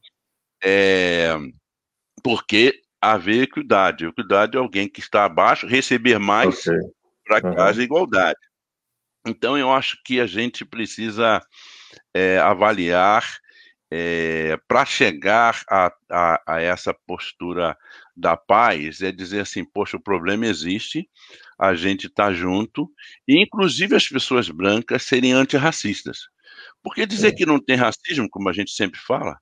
[0.63, 1.35] é,
[2.23, 4.05] porque haver equidade.
[4.05, 6.81] Equidade é alguém que está abaixo receber mais okay.
[7.25, 7.61] para que uhum.
[7.61, 8.39] haja igualdade.
[9.27, 11.41] Então, eu acho que a gente precisa
[12.15, 13.25] é, avaliar
[13.91, 17.77] é, para chegar a, a, a, essa postura
[18.17, 21.09] da paz, é dizer assim, poxa, o problema existe,
[21.59, 22.91] a gente está junto,
[23.27, 26.29] e inclusive as pessoas brancas serem antirracistas.
[26.83, 27.33] Porque dizer é.
[27.33, 29.39] que não tem racismo, como a gente sempre fala,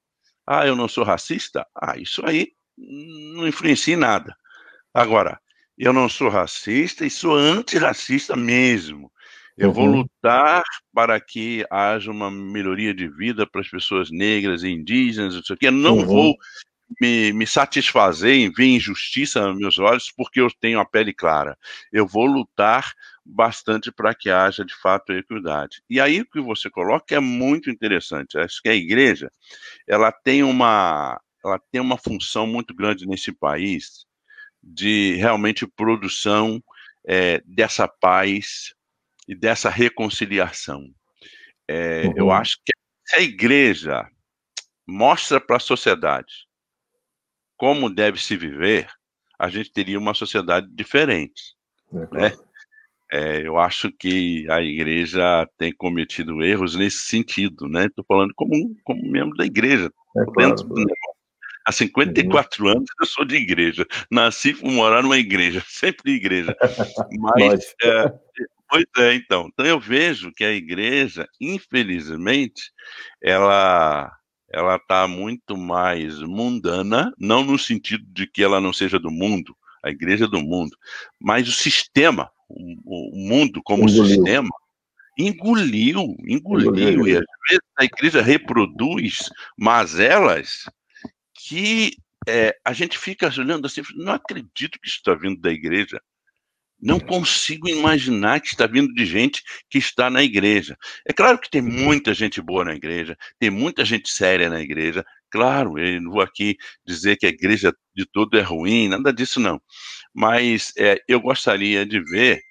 [0.47, 4.37] ah, eu não sou racista, ah, isso aí não influencia em nada.
[4.93, 5.41] Agora,
[5.77, 9.11] eu não sou racista e sou antirracista mesmo.
[9.57, 9.75] Eu uhum.
[9.75, 15.35] vou lutar para que haja uma melhoria de vida para as pessoas negras e indígenas,
[15.35, 15.69] não sei o quê.
[15.69, 16.07] Eu não uhum.
[16.07, 16.37] vou
[17.01, 21.57] me, me, satisfazer em ver injustiça nos meus olhos porque eu tenho a pele clara.
[21.93, 22.93] Eu vou lutar
[23.25, 25.83] bastante para que haja de fato equidade.
[25.89, 28.37] E aí o que você coloca é muito interessante.
[28.37, 29.31] Acho que a igreja
[29.89, 34.07] ela tem uma ela tem uma função muito grande nesse país
[34.63, 36.63] de realmente produção
[37.07, 38.75] é, dessa paz
[39.27, 40.89] e dessa reconciliação.
[41.69, 42.15] É, uhum.
[42.17, 42.73] Eu acho que
[43.17, 44.07] a igreja
[44.87, 46.45] mostra para a sociedade
[47.57, 48.89] como deve se viver,
[49.39, 51.55] a gente teria uma sociedade diferente.
[51.93, 52.33] É né?
[53.13, 57.87] É, eu acho que a igreja tem cometido erros nesse sentido, né?
[57.87, 58.53] Estou falando como,
[58.83, 59.91] como membro da igreja.
[60.17, 60.55] É claro,
[61.67, 62.71] Há 54 uhum.
[62.73, 63.87] anos eu sou de igreja.
[64.11, 66.55] Nasci fui morar numa igreja, sempre de igreja.
[67.19, 68.13] Mas, é,
[68.69, 69.49] pois é, então.
[69.53, 72.71] Então eu vejo que a igreja, infelizmente,
[73.23, 74.11] ela
[74.51, 79.57] ela está muito mais mundana, não no sentido de que ela não seja do mundo,
[79.83, 80.77] a igreja é do mundo,
[81.21, 84.07] mas o sistema, o, o mundo como engoliu.
[84.07, 84.49] sistema,
[85.19, 90.71] engoliu, engoliu, engoliu, e às vezes a igreja reproduz mazelas
[91.35, 91.97] que
[92.27, 96.01] é, a gente fica olhando assim, não acredito que isso está vindo da igreja.
[96.85, 100.77] Não consigo imaginar que está vindo de gente que está na igreja.
[101.09, 105.03] É claro que tem muita gente boa na igreja, tem muita gente séria na igreja.
[105.31, 109.41] Claro, eu não vou aqui dizer que a igreja de todo é ruim, nada disso
[109.41, 109.59] não.
[110.15, 112.43] Mas é, eu gostaria de ver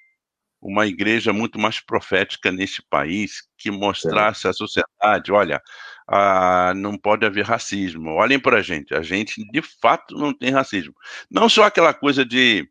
[0.60, 5.62] uma igreja muito mais profética nesse país que mostrasse à sociedade, olha,
[6.08, 8.10] ah, não pode haver racismo.
[8.10, 10.94] Olhem para a gente, a gente de fato não tem racismo.
[11.30, 12.68] Não só aquela coisa de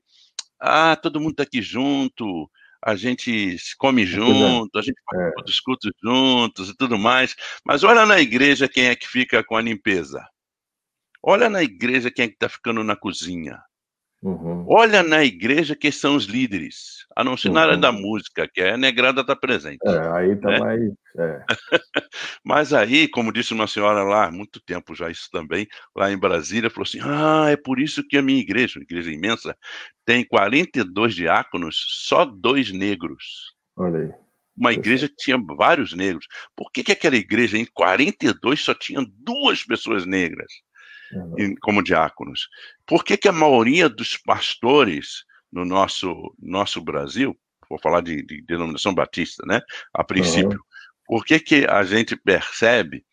[0.64, 2.50] ah, todo mundo está aqui junto,
[2.82, 4.06] a gente come é.
[4.06, 5.32] junto, a gente faz é.
[5.46, 7.36] os cultos juntos e tudo mais.
[7.66, 10.26] Mas olha na igreja quem é que fica com a limpeza.
[11.22, 13.62] Olha na igreja quem é que está ficando na cozinha.
[14.24, 14.64] Uhum.
[14.70, 17.56] Olha na igreja quem são os líderes, a não ser uhum.
[17.56, 19.86] na área da música, que é a negrada está presente.
[19.86, 20.60] É, aí tá né?
[20.60, 20.82] mais.
[21.18, 21.46] É.
[22.44, 26.18] Mas aí, como disse uma senhora lá, há muito tempo já isso também, lá em
[26.18, 29.58] Brasília, falou assim: ah, é por isso que a minha igreja, uma igreja imensa,
[30.06, 33.54] tem 42 diáconos, só dois negros.
[33.76, 34.12] Olha aí.
[34.56, 36.28] Uma igreja que tinha vários negros.
[36.56, 40.48] Por que, que aquela igreja em 42 só tinha duas pessoas negras?
[41.62, 42.48] Como diáconos.
[42.86, 47.38] Por que, que a maioria dos pastores no nosso, nosso Brasil,
[47.70, 49.62] vou falar de, de denominação batista, né,
[49.94, 50.66] a princípio, uhum.
[51.06, 53.06] por que, que a gente percebe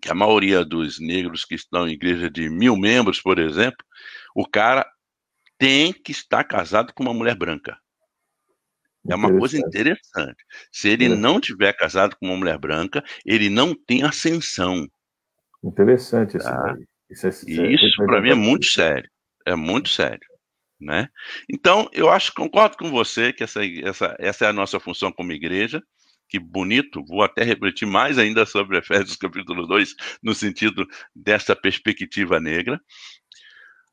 [0.00, 3.84] que a maioria dos negros que estão em igreja de mil membros, por exemplo,
[4.34, 4.86] o cara
[5.58, 7.78] tem que estar casado com uma mulher branca.
[9.08, 10.44] É uma coisa interessante.
[10.70, 14.86] Se ele não tiver casado com uma mulher branca, ele não tem ascensão.
[15.62, 16.76] Interessante isso tá?
[17.10, 19.08] Isso, é, e isso para mim é muito sério.
[19.46, 20.26] É muito sério.
[20.78, 21.08] Né?
[21.50, 25.32] Então, eu acho concordo com você que essa, essa, essa é a nossa função como
[25.32, 25.82] igreja.
[26.28, 32.40] Que bonito, vou até refletir mais ainda sobre Efésios capítulo 2, no sentido dessa perspectiva
[32.40, 32.80] negra.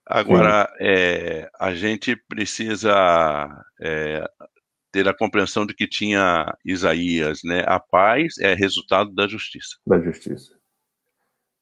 [0.06, 3.48] Agora, é, a gente precisa
[3.80, 4.26] é,
[4.92, 7.64] ter a compreensão de que tinha Isaías, né?
[7.66, 9.78] A paz é resultado da justiça.
[9.88, 10.54] Da justiça.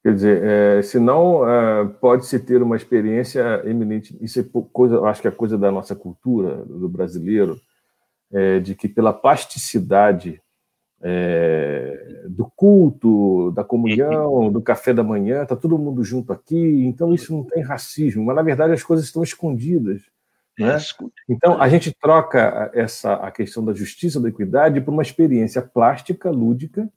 [0.03, 4.17] Quer dizer, é, senão é, pode-se ter uma experiência eminente.
[4.19, 7.59] Isso é coisa, acho que é coisa da nossa cultura, do brasileiro,
[8.31, 10.41] é, de que pela plasticidade
[11.03, 17.13] é, do culto, da comunhão, do café da manhã, está todo mundo junto aqui, então
[17.13, 20.01] isso não tem racismo, mas na verdade as coisas estão escondidas.
[20.57, 20.77] Né?
[21.29, 26.29] Então a gente troca essa a questão da justiça, da equidade, por uma experiência plástica,
[26.29, 26.89] lúdica,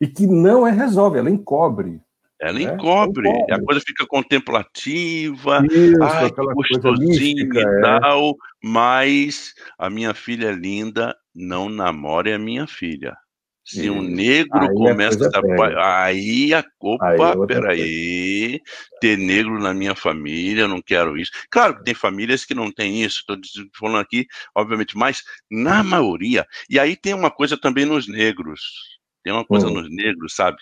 [0.00, 2.00] e que não é resolve, ela encobre.
[2.40, 2.62] Ela né?
[2.62, 7.80] encobre, encobre, a coisa fica contemplativa, Isso, ai, que gostosinho mística, e é.
[7.80, 13.16] tal, mas a minha filha é linda, não namore a minha filha.
[13.68, 13.92] Se Isso.
[13.92, 16.04] um negro aí começa a.
[16.04, 18.62] Aí a opa, aí peraí,
[18.98, 21.30] ter negro na minha família, não quero isso.
[21.50, 23.36] Claro que tem famílias que não têm isso, estou
[23.78, 24.26] falando aqui,
[24.56, 26.46] obviamente, mas na maioria.
[26.70, 28.62] E aí tem uma coisa também nos negros.
[29.22, 29.74] Tem uma coisa hum.
[29.74, 30.56] nos negros, sabe?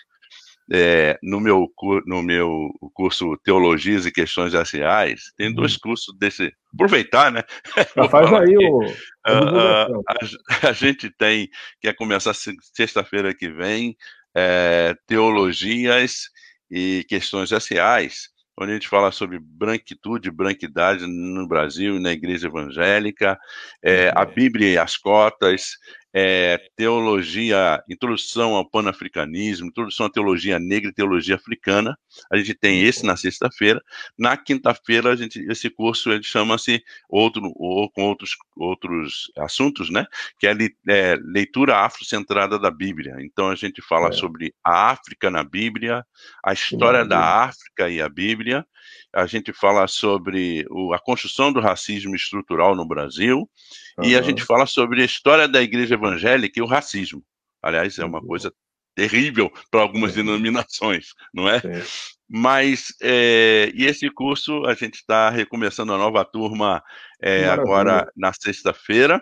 [0.71, 1.71] É, no, meu,
[2.05, 5.79] no meu curso Teologias e Questões Raciais, tem dois uhum.
[5.83, 6.53] cursos desse.
[6.73, 7.43] Aproveitar, né?
[7.95, 8.81] Já faz aí o.
[9.25, 11.49] A, a, a, a, gente tem,
[11.81, 12.33] que é começar
[12.73, 13.95] sexta-feira que vem,
[14.35, 16.29] é, Teologias
[16.69, 22.47] e Questões Raciais onde a gente fala sobre branquitude, branquidade no Brasil e na igreja
[22.47, 23.37] evangélica,
[23.83, 24.33] é, a uhum.
[24.33, 25.77] Bíblia e as cotas,
[26.13, 31.97] é, teologia, introdução ao panafricanismo, introdução à teologia negra e teologia africana.
[32.31, 33.81] A gente tem esse na sexta-feira.
[34.17, 40.05] Na quinta-feira, a gente esse curso ele chama-se outro ou com outros outros assuntos, né?
[40.39, 40.55] Que é,
[40.89, 43.17] é leitura afrocentrada da Bíblia.
[43.19, 44.13] Então a gente fala é.
[44.13, 46.05] sobre a África na Bíblia,
[46.43, 48.65] a história da África e a Bíblia.
[49.13, 53.49] A gente fala sobre o, a construção do racismo estrutural no Brasil
[53.97, 54.05] Uhum.
[54.05, 57.23] E a gente fala sobre a história da igreja evangélica e o racismo.
[57.61, 58.27] Aliás, é uma uhum.
[58.27, 58.53] coisa
[58.95, 61.59] terrível para algumas denominações, não é?
[61.59, 61.89] Sim.
[62.29, 66.83] Mas, é, e esse curso, a gente está recomeçando a nova turma
[67.21, 69.21] é, agora na sexta-feira.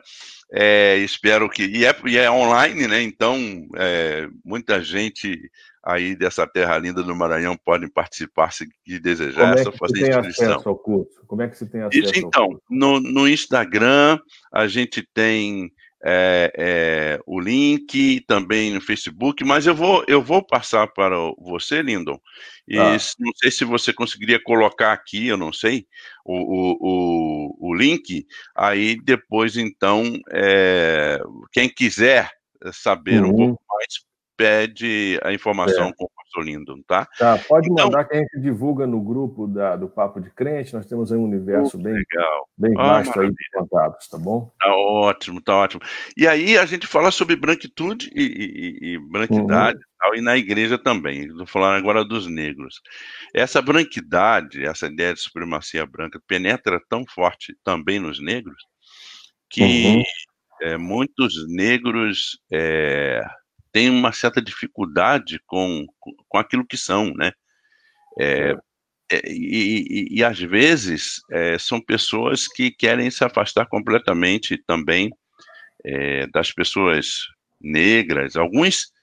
[0.51, 1.63] É, espero que.
[1.65, 3.01] E é, e é, online, né?
[3.01, 3.37] Então,
[4.43, 5.39] muita gente
[5.85, 8.67] aí dessa terra linda do Maranhão podem participar se
[8.99, 9.55] desejar.
[9.55, 11.23] Como é que fazer tem acesso ao curso?
[11.27, 14.19] Como é que você tem acesso Isso, então, no, no Instagram
[14.51, 15.71] a gente tem
[16.03, 21.81] é, é, o link também no Facebook, mas eu vou, eu vou passar para você,
[21.81, 22.19] Lindon,
[22.67, 22.91] e ah.
[23.19, 25.87] não sei se você conseguiria colocar aqui, eu não sei,
[26.23, 28.25] o, o, o, o link,
[28.55, 31.19] aí depois, então, é,
[31.51, 32.29] quem quiser
[32.71, 33.29] saber uhum.
[33.29, 34.05] um pouco mais,
[34.37, 35.93] pede a informação é.
[35.93, 37.07] com o pastor Lindo, tá?
[37.17, 40.73] Tá, pode então, mandar que a gente divulga no grupo da, do Papo de Crente,
[40.73, 42.49] nós temos aí um universo bem, legal.
[42.57, 44.51] bem ah, vasto aí de contatos, tá bom?
[44.59, 45.81] Tá ótimo, tá ótimo.
[46.17, 49.83] E aí a gente fala sobre branquitude e, e, e branquidade, uhum.
[49.99, 52.81] tal, e na igreja também, estou falando agora dos negros.
[53.33, 58.61] Essa branquidade, essa ideia de supremacia branca, penetra tão forte também nos negros,
[59.49, 60.03] que uhum.
[60.61, 62.39] é, muitos negros...
[62.51, 63.21] É,
[63.75, 67.33] têm uma certa dificuldade com, com aquilo que são, né?
[68.17, 68.55] É,
[69.11, 75.11] é, e, e, e, às vezes é, são pessoas que querem se afastar completamente também
[75.83, 77.25] é, das pessoas
[77.59, 78.37] negras.
[78.37, 78.93] Alguns,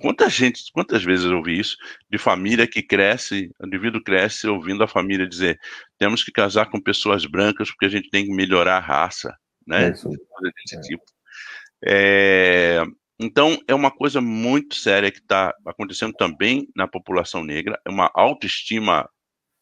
[0.00, 1.76] quantas gente, quantas vezes eu ouvi isso
[2.08, 5.58] de família que cresce, o indivíduo cresce ouvindo a família dizer:
[5.98, 9.88] temos que casar com pessoas brancas porque a gente tem que melhorar a raça, né?
[9.88, 10.08] É isso.
[10.08, 10.80] Desse é.
[10.80, 11.04] tipo.
[11.84, 12.84] É,
[13.18, 18.10] então, é uma coisa muito séria que está acontecendo também na população negra, é uma
[18.14, 19.08] autoestima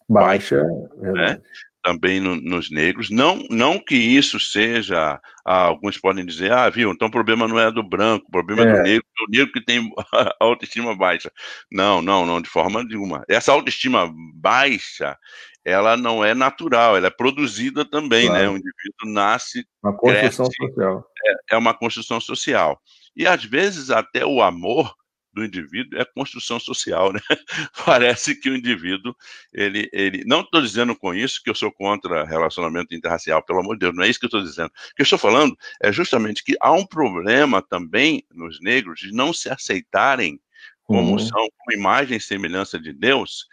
[0.08, 0.62] baixa,
[0.96, 1.42] baixa né?
[1.82, 3.10] também no, nos negros.
[3.10, 7.58] Não, não que isso seja, ah, alguns podem dizer, ah, viu, então o problema não
[7.58, 9.90] é do branco, o problema é, é do negro, é o negro que tem
[10.40, 11.30] autoestima baixa.
[11.70, 13.24] Não, não, não, de forma nenhuma.
[13.28, 15.18] Essa autoestima baixa,
[15.64, 18.40] ela não é natural, ela é produzida também, né?
[18.40, 18.44] claro.
[18.44, 18.48] né?
[18.50, 19.66] O indivíduo nasce.
[19.82, 21.04] Uma construção cresce, social.
[21.26, 22.80] É, é uma construção social.
[23.16, 24.94] E às vezes até o amor
[25.32, 27.20] do indivíduo é construção social, né?
[27.84, 29.14] Parece que o indivíduo,
[29.52, 33.76] ele, ele, não estou dizendo com isso que eu sou contra relacionamento interracial, pelo amor
[33.76, 34.68] de Deus, não é isso que eu estou dizendo.
[34.68, 39.12] O que eu estou falando é justamente que há um problema também nos negros de
[39.12, 40.40] não se aceitarem
[40.82, 41.18] como uhum.
[41.18, 43.46] são, como imagem e semelhança de Deus,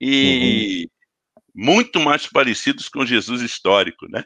[0.00, 0.88] e
[1.36, 1.42] uhum.
[1.54, 4.24] muito mais parecidos com Jesus histórico, né?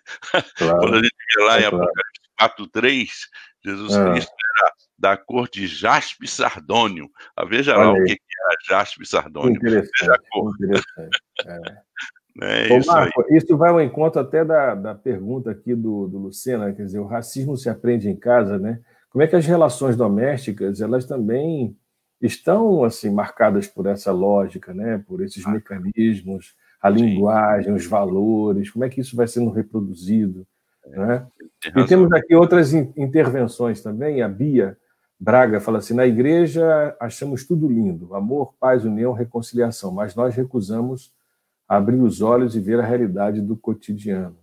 [0.57, 0.79] Claro.
[0.81, 1.85] Quando a gente vê lá é em claro.
[1.85, 3.11] Apocalipse 4.3,
[3.65, 4.13] Jesus é.
[4.13, 7.11] Cristo era da cor de jaspe sardônio.
[7.37, 8.03] Ah, veja Olha lá aí.
[8.03, 9.57] o que era jaspe sardônio.
[9.57, 10.01] Interessante.
[10.01, 10.55] Veja a cor.
[10.55, 11.19] Interessante.
[11.47, 11.85] É.
[12.73, 16.73] é isso, Marco, isso, vai ao encontro até da, da pergunta aqui do, do Lucena,
[16.73, 18.81] quer dizer, o racismo se aprende em casa, né?
[19.11, 21.77] Como é que as relações domésticas, elas também
[22.21, 25.03] estão assim marcadas por essa lógica, né?
[25.07, 25.51] Por esses ah.
[25.51, 30.47] mecanismos, a linguagem, os valores, como é que isso vai sendo reproduzido?
[30.87, 31.27] Né?
[31.77, 34.23] E temos aqui outras intervenções também.
[34.23, 34.77] A Bia
[35.19, 41.13] Braga fala assim: na igreja achamos tudo lindo, amor, paz, união, reconciliação, mas nós recusamos
[41.67, 44.37] abrir os olhos e ver a realidade do cotidiano.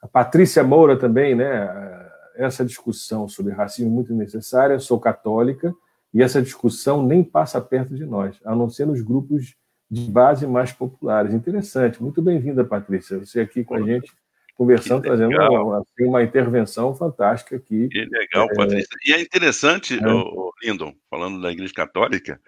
[0.00, 2.04] A Patrícia Moura também, né?
[2.36, 4.78] Essa discussão sobre racismo é muito necessária.
[4.78, 5.74] Sou católica
[6.12, 9.54] e essa discussão nem passa perto de nós, a não ser nos grupos
[9.90, 11.32] de base mais populares.
[11.32, 12.02] Interessante.
[12.02, 13.18] Muito bem-vinda, Patrícia.
[13.18, 14.12] Você aqui com a gente
[14.56, 17.88] conversando, trazendo uma, assim, uma, intervenção fantástica aqui.
[17.88, 18.96] Que legal, é, Patrícia.
[19.06, 20.06] E é interessante, é.
[20.06, 22.40] O, Lindon, falando da Igreja Católica,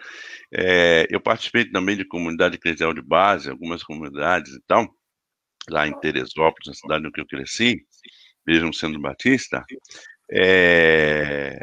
[0.51, 4.89] é, eu participei também de comunidade eclesial de base, algumas comunidades e tal,
[5.69, 7.85] lá em Teresópolis, na cidade onde eu cresci,
[8.47, 9.63] mesmo sendo batista.
[10.31, 11.59] É,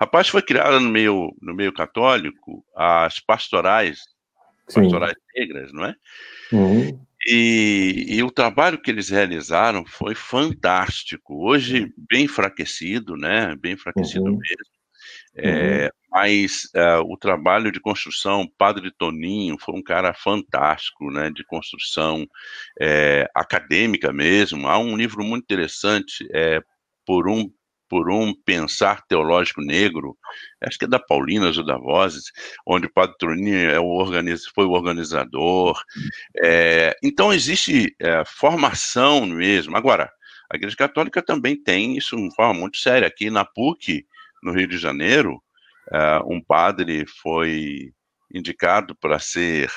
[0.00, 4.00] rapaz, foi criada no meio, no meio católico as pastorais,
[4.66, 5.40] pastorais Sim.
[5.40, 5.94] negras, não é?
[6.52, 7.05] Uhum.
[7.28, 11.44] E, e, o trabalho que eles realizaram foi fantástico.
[11.44, 13.56] Hoje, bem enfraquecido, né?
[13.56, 14.38] Bem enfraquecido uhum.
[14.38, 14.76] mesmo.
[15.34, 15.90] É, uhum.
[16.12, 21.30] Mas uh, o trabalho de construção, Padre Toninho foi um cara fantástico, né?
[21.30, 22.24] De construção
[22.80, 24.68] é, acadêmica mesmo.
[24.68, 26.60] Há um livro muito interessante, é,
[27.04, 27.50] por um
[27.88, 30.16] por um pensar teológico negro,
[30.62, 32.24] acho que é da Paulinas ou da Vozes,
[32.66, 34.06] onde o Padre Toninho é o
[34.54, 35.80] foi o organizador.
[36.42, 39.76] É, então existe é, formação mesmo.
[39.76, 40.10] Agora,
[40.50, 43.08] a Igreja Católica também tem isso de forma muito séria.
[43.08, 44.06] Aqui na PUC,
[44.42, 45.42] no Rio de Janeiro,
[45.92, 47.92] é, um padre foi
[48.32, 49.70] indicado para ser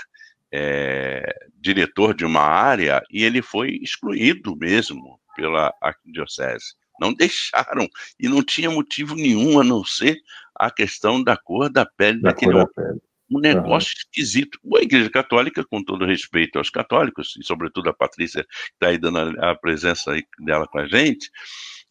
[0.52, 6.76] é, diretor de uma área e ele foi excluído mesmo pela arquidiocese.
[7.00, 7.88] Não deixaram
[8.20, 10.20] e não tinha motivo nenhum a não ser
[10.56, 13.00] a questão da cor da pele da daquele homem.
[13.32, 14.00] Um negócio uhum.
[14.00, 14.60] esquisito.
[14.76, 18.98] A Igreja Católica, com todo respeito aos católicos, e sobretudo a Patrícia, que está aí
[18.98, 21.30] dando a presença dela com a gente,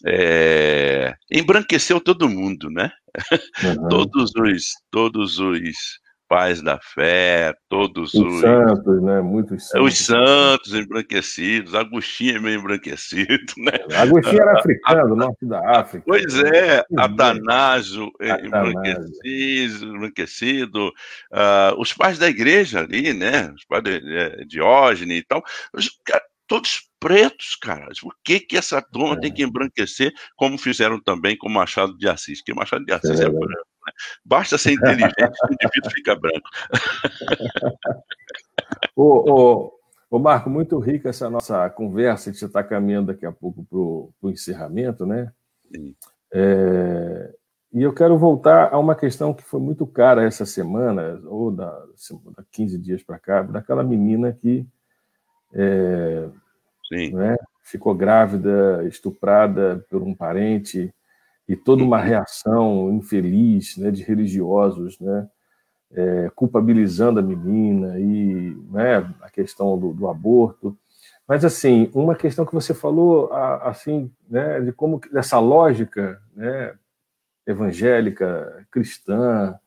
[0.04, 2.90] é, embranqueceu todo mundo, né?
[3.64, 3.88] Uhum.
[3.88, 5.98] todos os, todos os
[6.28, 9.20] pais da fé, todos os, os santos, né?
[9.20, 9.86] Muitos santos.
[9.86, 13.72] Os santos embranquecidos, Agostinho é meio embranquecido, né?
[13.96, 16.04] Agostinho era africano, norte da África.
[16.06, 23.50] Pois é, Atanásio embranquecido, embranquecido uh, os pais da igreja ali, né?
[23.54, 25.90] Os pais de, de Diógenes e tal, os,
[26.48, 27.88] todos pretos, cara.
[28.00, 29.20] Por que, que essa turma é.
[29.20, 32.42] tem que embranquecer, como fizeram também com Machado de Assis?
[32.42, 33.46] Que Machado de Assis é, é branco.
[33.46, 33.67] Né?
[34.24, 36.48] Basta ser inteligente que o indivíduo fica branco.
[38.96, 39.72] ô, ô,
[40.10, 43.78] ô, Marco, muito rica essa nossa conversa, a gente está caminhando daqui a pouco para
[43.78, 45.32] o encerramento, né?
[46.32, 47.34] É,
[47.72, 51.70] e eu quero voltar a uma questão que foi muito cara essa semana, ou da,
[51.70, 54.66] da 15 dias para cá, daquela menina que
[55.52, 56.28] é,
[57.12, 60.92] né, ficou grávida, estuprada por um parente,
[61.48, 62.04] e toda uma uhum.
[62.04, 65.28] reação infeliz né, de religiosos, né,
[65.90, 70.76] é, culpabilizando a menina e né, a questão do, do, aborto.
[71.26, 76.74] Mas assim, uma questão que você falou, assim, né, de como essa lógica, né,
[77.46, 79.58] evangélica, cristã,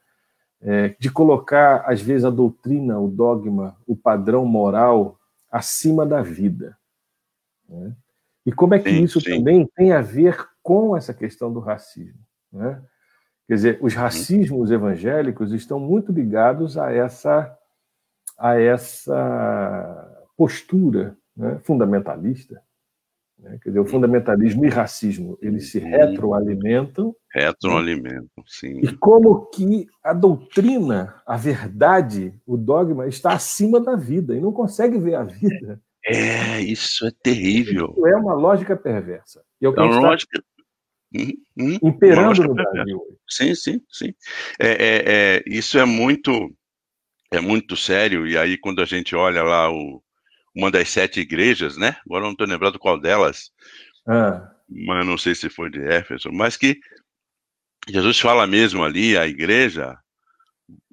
[0.61, 5.19] é, de colocar às vezes a doutrina, o dogma, o padrão moral
[5.51, 6.77] acima da vida.
[7.67, 7.95] Né?
[8.45, 9.37] E como é que sim, isso sim.
[9.37, 12.19] também tem a ver com essa questão do racismo?
[12.51, 12.81] Né?
[13.47, 17.57] Quer dizer, os racismos evangélicos estão muito ligados a essa,
[18.37, 22.61] a essa postura né, fundamentalista.
[23.37, 23.59] Né?
[23.61, 27.15] Quer dizer, o fundamentalismo e racismo eles se retroalimentam.
[27.29, 28.79] Retroalimentam, sim.
[28.79, 34.53] E como que a doutrina, a verdade, o dogma está acima da vida e não
[34.53, 37.93] consegue ver a vida é, isso é terrível.
[37.95, 39.43] Isso é uma lógica perversa.
[39.61, 40.41] E é uma lógica
[41.13, 43.01] hum, hum, imperando no Brasil.
[43.27, 44.13] Sim, sim, sim.
[44.59, 46.53] É, é, é, isso é muito,
[47.31, 48.27] é muito sério.
[48.27, 50.03] E aí, quando a gente olha lá o,
[50.55, 51.97] uma das sete igrejas, né?
[52.05, 53.51] Agora não estou lembrando qual delas,
[54.07, 54.51] ah.
[54.69, 56.79] mas não sei se foi de Éfeso, mas que
[57.89, 59.97] Jesus fala mesmo ali, a igreja.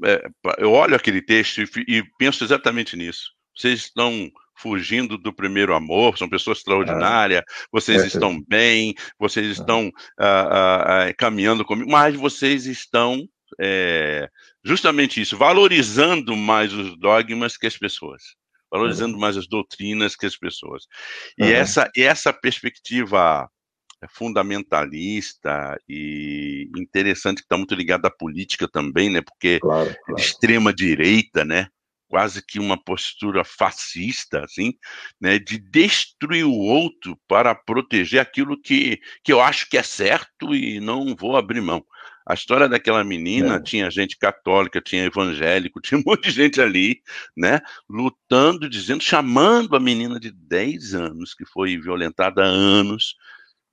[0.05, 3.33] É, eu olho aquele texto e, e penso exatamente nisso.
[3.57, 7.43] Vocês estão fugindo do primeiro amor, são pessoas extraordinárias,
[7.73, 13.27] vocês é, estão bem, vocês estão ah, ah, caminhando comigo, mas vocês estão
[13.61, 14.29] é,
[14.65, 18.23] justamente isso, valorizando mais os dogmas que as pessoas,
[18.71, 20.85] valorizando mais as doutrinas que as pessoas.
[21.39, 21.51] E uhum.
[21.51, 23.49] essa, essa perspectiva
[24.11, 29.21] fundamentalista e interessante que está muito ligada à política também, né?
[29.23, 30.21] Porque claro, claro.
[30.21, 31.67] extrema direita, né?
[32.09, 34.73] Quase que uma postura fascista, assim,
[35.21, 40.55] né, de destruir o outro para proteger aquilo que, que eu acho que é certo
[40.55, 41.85] e não vou abrir mão.
[42.27, 43.63] A história daquela menina é.
[43.63, 47.01] tinha gente católica, tinha evangélico, tinha um monte de gente ali,
[47.37, 53.15] né, lutando, dizendo, chamando a menina de 10 anos, que foi violentada há anos,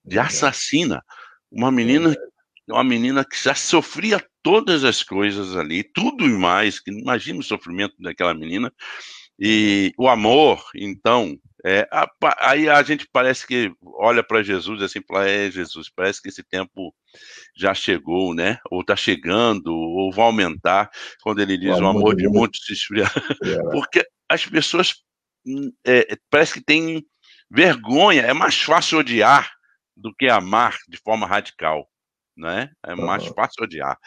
[0.06, 1.04] de assassina.
[1.52, 2.16] Uma menina
[2.68, 7.43] uma menina que já sofria todas as coisas ali, tudo e mais, que imagina o
[7.43, 8.72] sofrimento daquela menina,
[9.38, 12.09] e o amor, então, é, a,
[12.39, 16.41] aí a gente parece que olha para Jesus assim, fala, é Jesus, parece que esse
[16.41, 16.95] tempo
[17.55, 18.59] já chegou, né?
[18.72, 20.89] Ou está chegando, ou vai aumentar,
[21.22, 23.11] quando ele diz o, o amor de muitos se esfriar.
[23.43, 23.57] É.
[23.74, 24.93] Porque as pessoas
[25.45, 27.05] hum, é, parece que têm
[27.51, 29.51] vergonha, é mais fácil odiar
[29.97, 31.89] do que amar de forma radical
[32.38, 32.70] né?
[32.84, 33.98] É mais fácil odiar.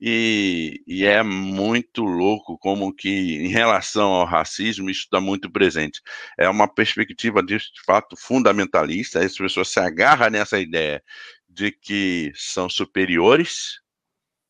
[0.00, 6.00] E, e é muito louco como que, em relação ao racismo, isso está muito presente.
[6.38, 9.20] É uma perspectiva, de, de fato, fundamentalista.
[9.20, 11.02] As pessoas se agarram nessa ideia
[11.48, 13.80] de que são superiores,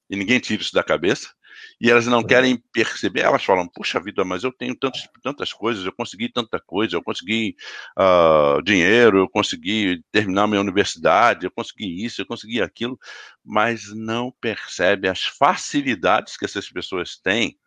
[0.09, 1.35] e ninguém tira isso da cabeça,
[1.81, 5.85] e elas não querem perceber, elas falam, puxa vida, mas eu tenho tantos, tantas coisas,
[5.85, 7.57] eu consegui tanta coisa, eu consegui
[7.99, 12.99] uh, dinheiro, eu consegui terminar minha universidade, eu consegui isso, eu consegui aquilo,
[13.45, 17.59] mas não percebe as facilidades que essas pessoas têm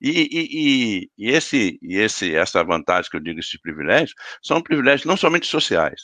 [0.00, 5.06] e, e, e, esse, e esse, essa vantagem que eu digo, esses privilégios, são privilégios
[5.06, 6.02] não somente sociais,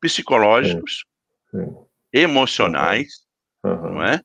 [0.00, 1.04] psicológicos,
[1.50, 1.74] sim, sim.
[2.12, 3.26] emocionais,
[3.62, 3.94] uhum.
[3.94, 4.20] não é?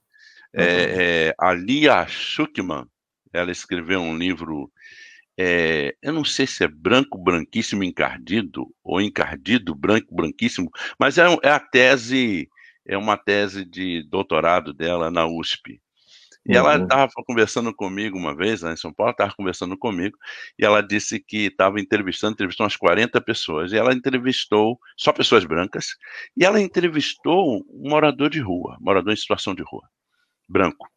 [0.53, 2.85] É, é, a Lia Schuckman,
[3.31, 4.71] ela escreveu um livro,
[5.37, 11.25] é, eu não sei se é branco, branquíssimo, encardido, ou encardido, branco, branquíssimo, mas é,
[11.43, 12.49] é a tese,
[12.85, 15.81] é uma tese de doutorado dela na USP.
[16.43, 17.23] E ela estava uhum.
[17.23, 20.17] conversando comigo uma vez, lá em São Paulo, estava conversando comigo,
[20.57, 25.45] e ela disse que estava entrevistando, entrevistou umas 40 pessoas, e ela entrevistou só pessoas
[25.45, 25.95] brancas,
[26.35, 29.87] e ela entrevistou um morador de rua, morador em situação de rua
[30.51, 30.87] branco.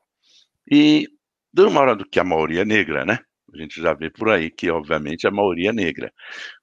[0.71, 1.09] E
[1.53, 3.19] de uma hora do que a maioria é negra, né?
[3.53, 6.13] A gente já vê por aí que, obviamente, a maioria é negra.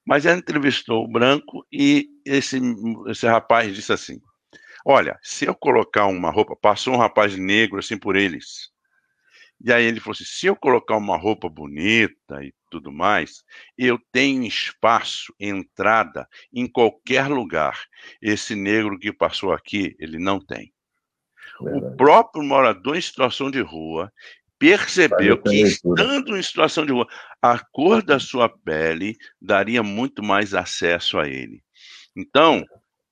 [0.06, 2.60] Mas ela entrevistou o branco e esse,
[3.08, 4.20] esse rapaz disse assim:
[4.86, 8.72] Olha, se eu colocar uma roupa, passou um rapaz negro assim por eles.
[9.64, 13.44] E aí ele falou assim: se eu colocar uma roupa bonita e tudo mais,
[13.78, 17.80] eu tenho espaço, entrada em qualquer lugar.
[18.22, 20.74] Esse negro que passou aqui, ele não tem.
[21.64, 21.86] Verdade.
[21.86, 24.12] O próprio morador em situação de rua
[24.58, 27.08] percebeu que, estando em situação de rua,
[27.42, 31.64] a cor da sua pele daria muito mais acesso a ele.
[32.16, 32.64] Então,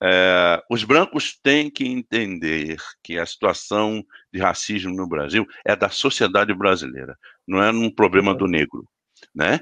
[0.02, 5.89] é, os brancos têm que entender que a situação de racismo no Brasil é da
[5.89, 8.88] sociedade brasileira, não é um problema do negro,
[9.34, 9.60] né?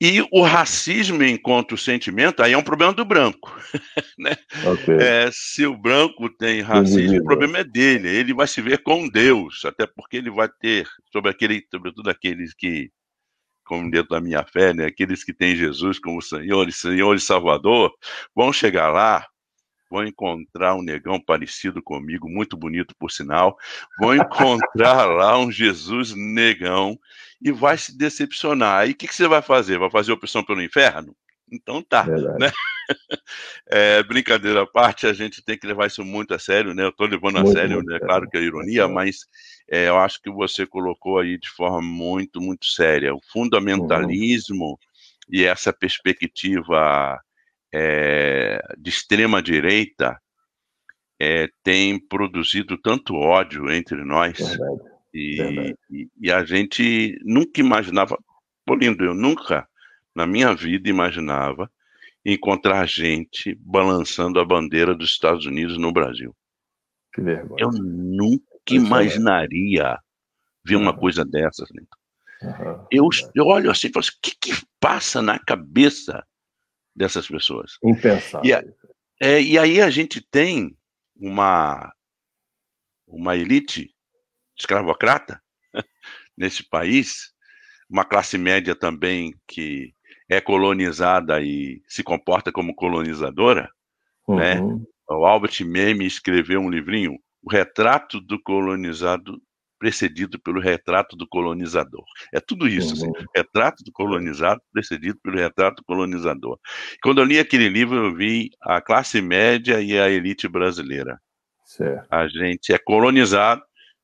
[0.00, 3.54] E o racismo enquanto sentimento, aí é um problema do branco.
[4.18, 4.36] Né?
[4.72, 4.96] Okay.
[4.96, 8.08] É, se o branco tem racismo, o problema é dele.
[8.08, 12.52] Ele vai se ver com Deus, até porque ele vai ter, sobre aquele, sobretudo aqueles
[12.52, 12.90] que,
[13.64, 17.20] como dentro da minha fé, né, aqueles que têm Jesus como Senhor e Senhor e
[17.20, 17.92] Salvador,
[18.34, 19.26] vão chegar lá,
[19.90, 23.58] vão encontrar um negão parecido comigo, muito bonito por sinal,
[23.98, 26.98] vão encontrar lá um Jesus negão
[27.42, 28.88] e vai se decepcionar.
[28.88, 29.78] E o que, que, você vai fazer?
[29.78, 31.14] Vai fazer opção pelo inferno?
[31.50, 32.50] Então tá, né?
[33.72, 36.82] É, brincadeira à parte, a gente tem que levar isso muito a sério, né?
[36.82, 38.00] Eu estou levando a muito, sério, muito, né?
[38.00, 39.28] Claro que é ironia, mas
[39.70, 43.14] é, eu acho que você colocou aí de forma muito, muito séria.
[43.14, 44.76] O fundamentalismo uhum.
[45.30, 47.20] e essa perspectiva
[47.72, 50.20] é, de extrema direita
[51.20, 54.38] é, tem produzido tanto ódio entre nós.
[54.38, 54.90] Verdade.
[55.12, 58.16] E, e, e, a gente nunca imaginava,
[58.64, 59.68] Polindo, eu nunca
[60.14, 61.70] na minha vida imaginava
[62.24, 66.34] encontrar gente balançando a bandeira dos Estados Unidos no Brasil.
[67.12, 67.56] Que vergonha.
[67.58, 69.98] Eu nunca imaginaria
[70.64, 71.68] ver uma coisa dessas.
[71.72, 71.82] Né?
[72.42, 72.86] Uhum.
[72.90, 76.24] Eu, eu olho assim e falo assim, o que, que passa na cabeça
[76.94, 77.72] dessas pessoas?
[77.82, 78.48] Impensável.
[78.48, 78.62] E, a,
[79.20, 80.76] é, e aí a gente tem
[81.16, 81.92] uma,
[83.06, 83.94] uma elite
[84.58, 85.40] escravocrata
[86.36, 87.32] nesse país,
[87.88, 89.94] uma classe média também que
[90.28, 93.70] é colonizada e se comporta como colonizadora,
[94.28, 94.60] né?
[94.60, 94.78] uhum.
[94.78, 94.86] né?
[95.08, 99.42] O Albert Memmi escreveu um livrinho, O Retrato do Colonizado
[99.80, 102.04] precedido pelo retrato do colonizador.
[102.32, 103.16] É tudo isso, assim, uhum.
[103.16, 106.58] assim, retrato do colonizado precedido pelo retrato do colonizador.
[107.02, 111.18] Quando eu li aquele livro, eu vi a classe média e a elite brasileira.
[111.64, 112.06] Certo.
[112.10, 113.62] A gente é colonizado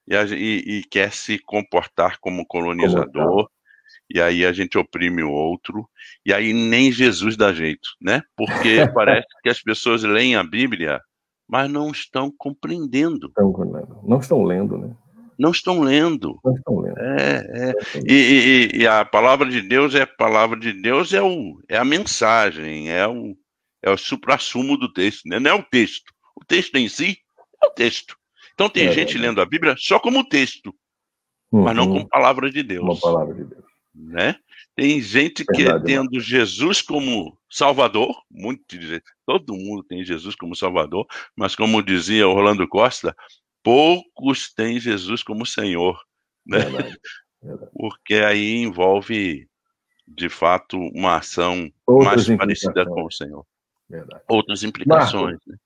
[0.09, 3.51] e, a, e, e quer se comportar como colonizador, como
[4.09, 5.89] e aí a gente oprime o outro,
[6.25, 8.23] e aí nem Jesus dá jeito, né?
[8.37, 11.01] Porque parece que as pessoas leem a Bíblia,
[11.49, 13.31] mas não estão compreendendo.
[14.05, 14.97] Não estão lendo, né?
[15.39, 16.39] Não estão lendo.
[16.45, 16.99] Não estão lendo.
[16.99, 17.75] É, é.
[18.07, 21.77] E, e, e, a palavra de Deus é a palavra de Deus, é, o, é
[21.77, 23.37] a mensagem, é o,
[23.83, 25.39] é o supra-sumo do texto, né?
[25.39, 26.13] não é o texto.
[26.35, 27.19] O texto em si
[27.63, 28.17] é o texto.
[28.55, 30.75] Então tem é, gente é, lendo a Bíblia só como texto,
[31.53, 31.63] uhum.
[31.63, 31.93] mas não uhum.
[31.93, 32.81] como palavra de Deus.
[32.81, 33.65] Como palavra de Deus.
[33.95, 34.37] Né?
[34.75, 36.21] Tem gente que Verdade, tendo mano.
[36.21, 38.63] Jesus como Salvador, muito
[39.27, 43.17] todo mundo tem Jesus como Salvador, mas como dizia Orlando Costa,
[43.67, 46.01] poucos têm Jesus como Senhor,
[46.47, 46.61] né?
[46.61, 47.01] Verdade,
[47.43, 47.71] verdade.
[47.75, 49.49] Porque aí envolve,
[50.07, 53.45] de fato, uma ação Outras mais parecida com o Senhor.
[53.91, 54.23] Verdade.
[54.29, 55.41] Outras implicações.
[55.49, 55.57] Né?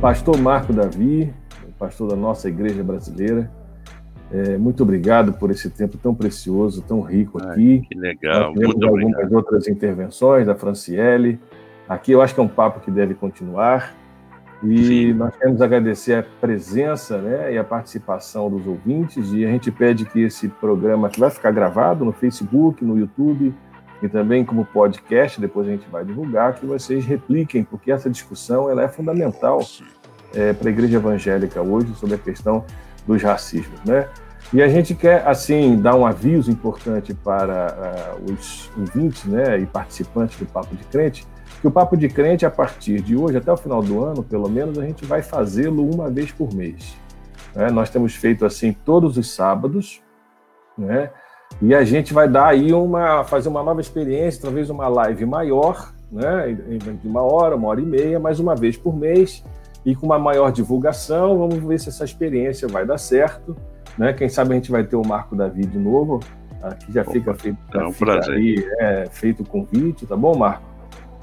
[0.00, 1.34] Pastor Marco Davi,
[1.78, 3.50] pastor da nossa igreja brasileira.
[4.30, 7.82] É, muito obrigado por esse tempo tão precioso, tão rico aqui.
[7.88, 8.52] que legal.
[8.54, 9.32] Nós temos algumas obrigado.
[9.32, 11.40] outras intervenções da Franciele.
[11.88, 13.94] Aqui eu acho que é um papo que deve continuar.
[14.62, 15.12] E Sim.
[15.14, 19.32] nós queremos agradecer a presença né, e a participação dos ouvintes.
[19.32, 23.54] E a gente pede que esse programa, que vai ficar gravado no Facebook, no YouTube
[24.02, 28.70] e também como podcast, depois a gente vai divulgar, que vocês repliquem, porque essa discussão
[28.70, 29.60] ela é fundamental
[30.34, 32.64] é, para a igreja evangélica hoje sobre a questão
[33.06, 33.80] dos racismos.
[33.84, 34.06] Né?
[34.52, 39.66] E a gente quer, assim, dar um aviso importante para uh, os ouvintes né, e
[39.66, 41.26] participantes do Papo de Crente,
[41.60, 44.48] que o Papo de Crente, a partir de hoje, até o final do ano, pelo
[44.48, 46.96] menos, a gente vai fazê-lo uma vez por mês.
[47.54, 47.70] Né?
[47.70, 50.00] Nós temos feito assim todos os sábados,
[50.76, 51.10] né?
[51.60, 55.92] E a gente vai dar aí uma, fazer uma nova experiência, talvez uma live maior,
[56.12, 56.56] né?
[57.02, 59.42] De uma hora, uma hora e meia, mais uma vez por mês,
[59.84, 61.38] e com uma maior divulgação.
[61.38, 63.56] Vamos ver se essa experiência vai dar certo,
[63.96, 64.12] né?
[64.12, 66.20] Quem sabe a gente vai ter o Marco Davi de novo.
[66.62, 68.34] Aqui já Opa, fica feito, é um prazer.
[68.34, 70.66] Aí, é, feito o convite, tá bom, Marco?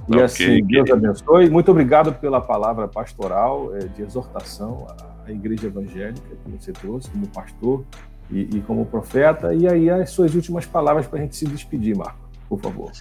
[0.08, 1.50] E okay, assim, Deus abençoe.
[1.50, 4.86] Muito obrigado pela palavra pastoral, é, de exortação
[5.26, 7.84] à igreja evangélica que você trouxe como pastor
[8.30, 9.54] e, e como profeta.
[9.54, 12.92] E aí, as suas últimas palavras para a gente se despedir, Marco, por favor.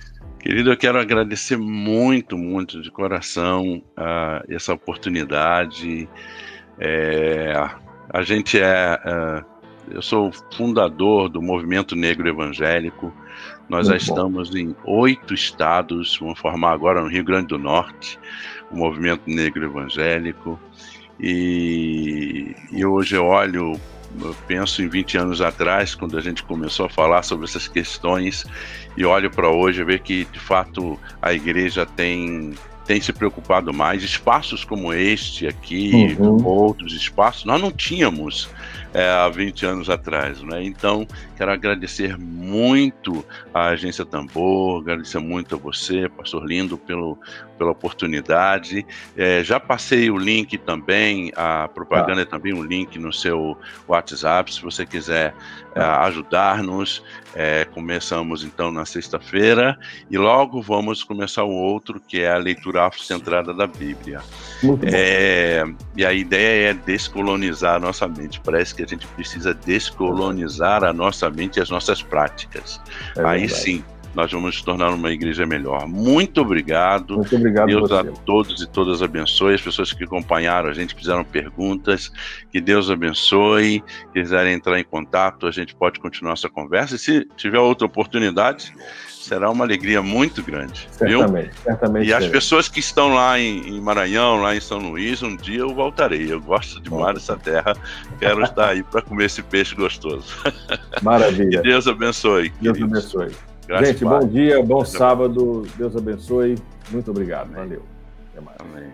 [0.45, 6.07] Querido, eu quero agradecer muito, muito de coração uh, essa oportunidade.
[6.79, 7.55] É,
[8.11, 9.55] a gente é, uh,
[9.91, 13.11] eu sou fundador do Movimento Negro Evangélico.
[13.71, 14.59] Nós Muito já estamos bom.
[14.59, 18.19] em oito estados, vamos formar agora no Rio Grande do Norte
[18.71, 20.61] o Movimento Negro Evangélico.
[21.19, 23.81] E, e hoje eu olho,
[24.21, 28.47] eu penso em 20 anos atrás, quando a gente começou a falar sobre essas questões,
[28.97, 32.55] e olho para hoje e ver que, de fato, a igreja tem
[32.87, 34.03] tem se preocupado mais.
[34.03, 36.45] Espaços como este aqui, uhum.
[36.45, 38.51] outros espaços, nós não tínhamos
[38.93, 40.43] é, há 20 anos atrás.
[40.43, 40.65] Né?
[40.65, 41.07] Então,
[41.37, 47.19] quero agradecer muito à Agência Tambor, agradecer muito a você, Pastor Lindo, pelo,
[47.55, 48.87] pela oportunidade.
[49.17, 53.57] É, já passei o link também, a propaganda é também um link no seu
[53.89, 55.35] WhatsApp, se você quiser
[55.75, 57.03] é, ajudar-nos.
[57.37, 59.77] É, começamos então na sexta-feira
[60.09, 64.21] e logo vamos começar o outro, que é a leitura afrocentrada da Bíblia.
[64.85, 65.65] É,
[65.97, 68.41] e a ideia é descolonizar a nossa mente.
[68.41, 72.81] Parece que a gente precisa descolonizar a nossa mente e as nossas práticas.
[73.17, 73.85] É Aí sim,
[74.15, 75.87] nós vamos nos tornar uma igreja melhor.
[75.87, 77.17] Muito obrigado.
[77.17, 77.67] Muito obrigado.
[77.67, 79.55] Deus a todos e todas abençoe.
[79.55, 82.13] As pessoas que acompanharam a gente fizeram perguntas.
[82.51, 83.83] Que Deus abençoe.
[84.13, 86.97] Quiserem entrar em contato, a gente pode continuar essa conversa.
[86.97, 88.73] E se tiver outra oportunidade,
[89.25, 90.87] será uma alegria muito grande.
[90.91, 91.63] Certamente, viu?
[91.63, 92.09] certamente.
[92.09, 95.61] E as pessoas que estão lá em, em, Maranhão, lá em São Luís, um dia
[95.61, 96.31] eu voltarei.
[96.31, 97.75] Eu gosto demais dessa terra.
[98.19, 100.27] Quero estar aí para comer esse peixe gostoso.
[101.03, 101.45] Maravilha.
[101.55, 102.53] Que Deus abençoe.
[102.61, 103.15] Deus queridos.
[103.15, 103.54] abençoe.
[103.67, 105.67] Graças Gente, bom dia, bom sábado.
[105.77, 106.57] Deus abençoe.
[106.91, 107.47] Muito obrigado.
[107.47, 107.57] Amém.
[107.57, 107.83] Valeu.
[108.33, 108.59] Até mais.
[108.61, 108.93] Amém.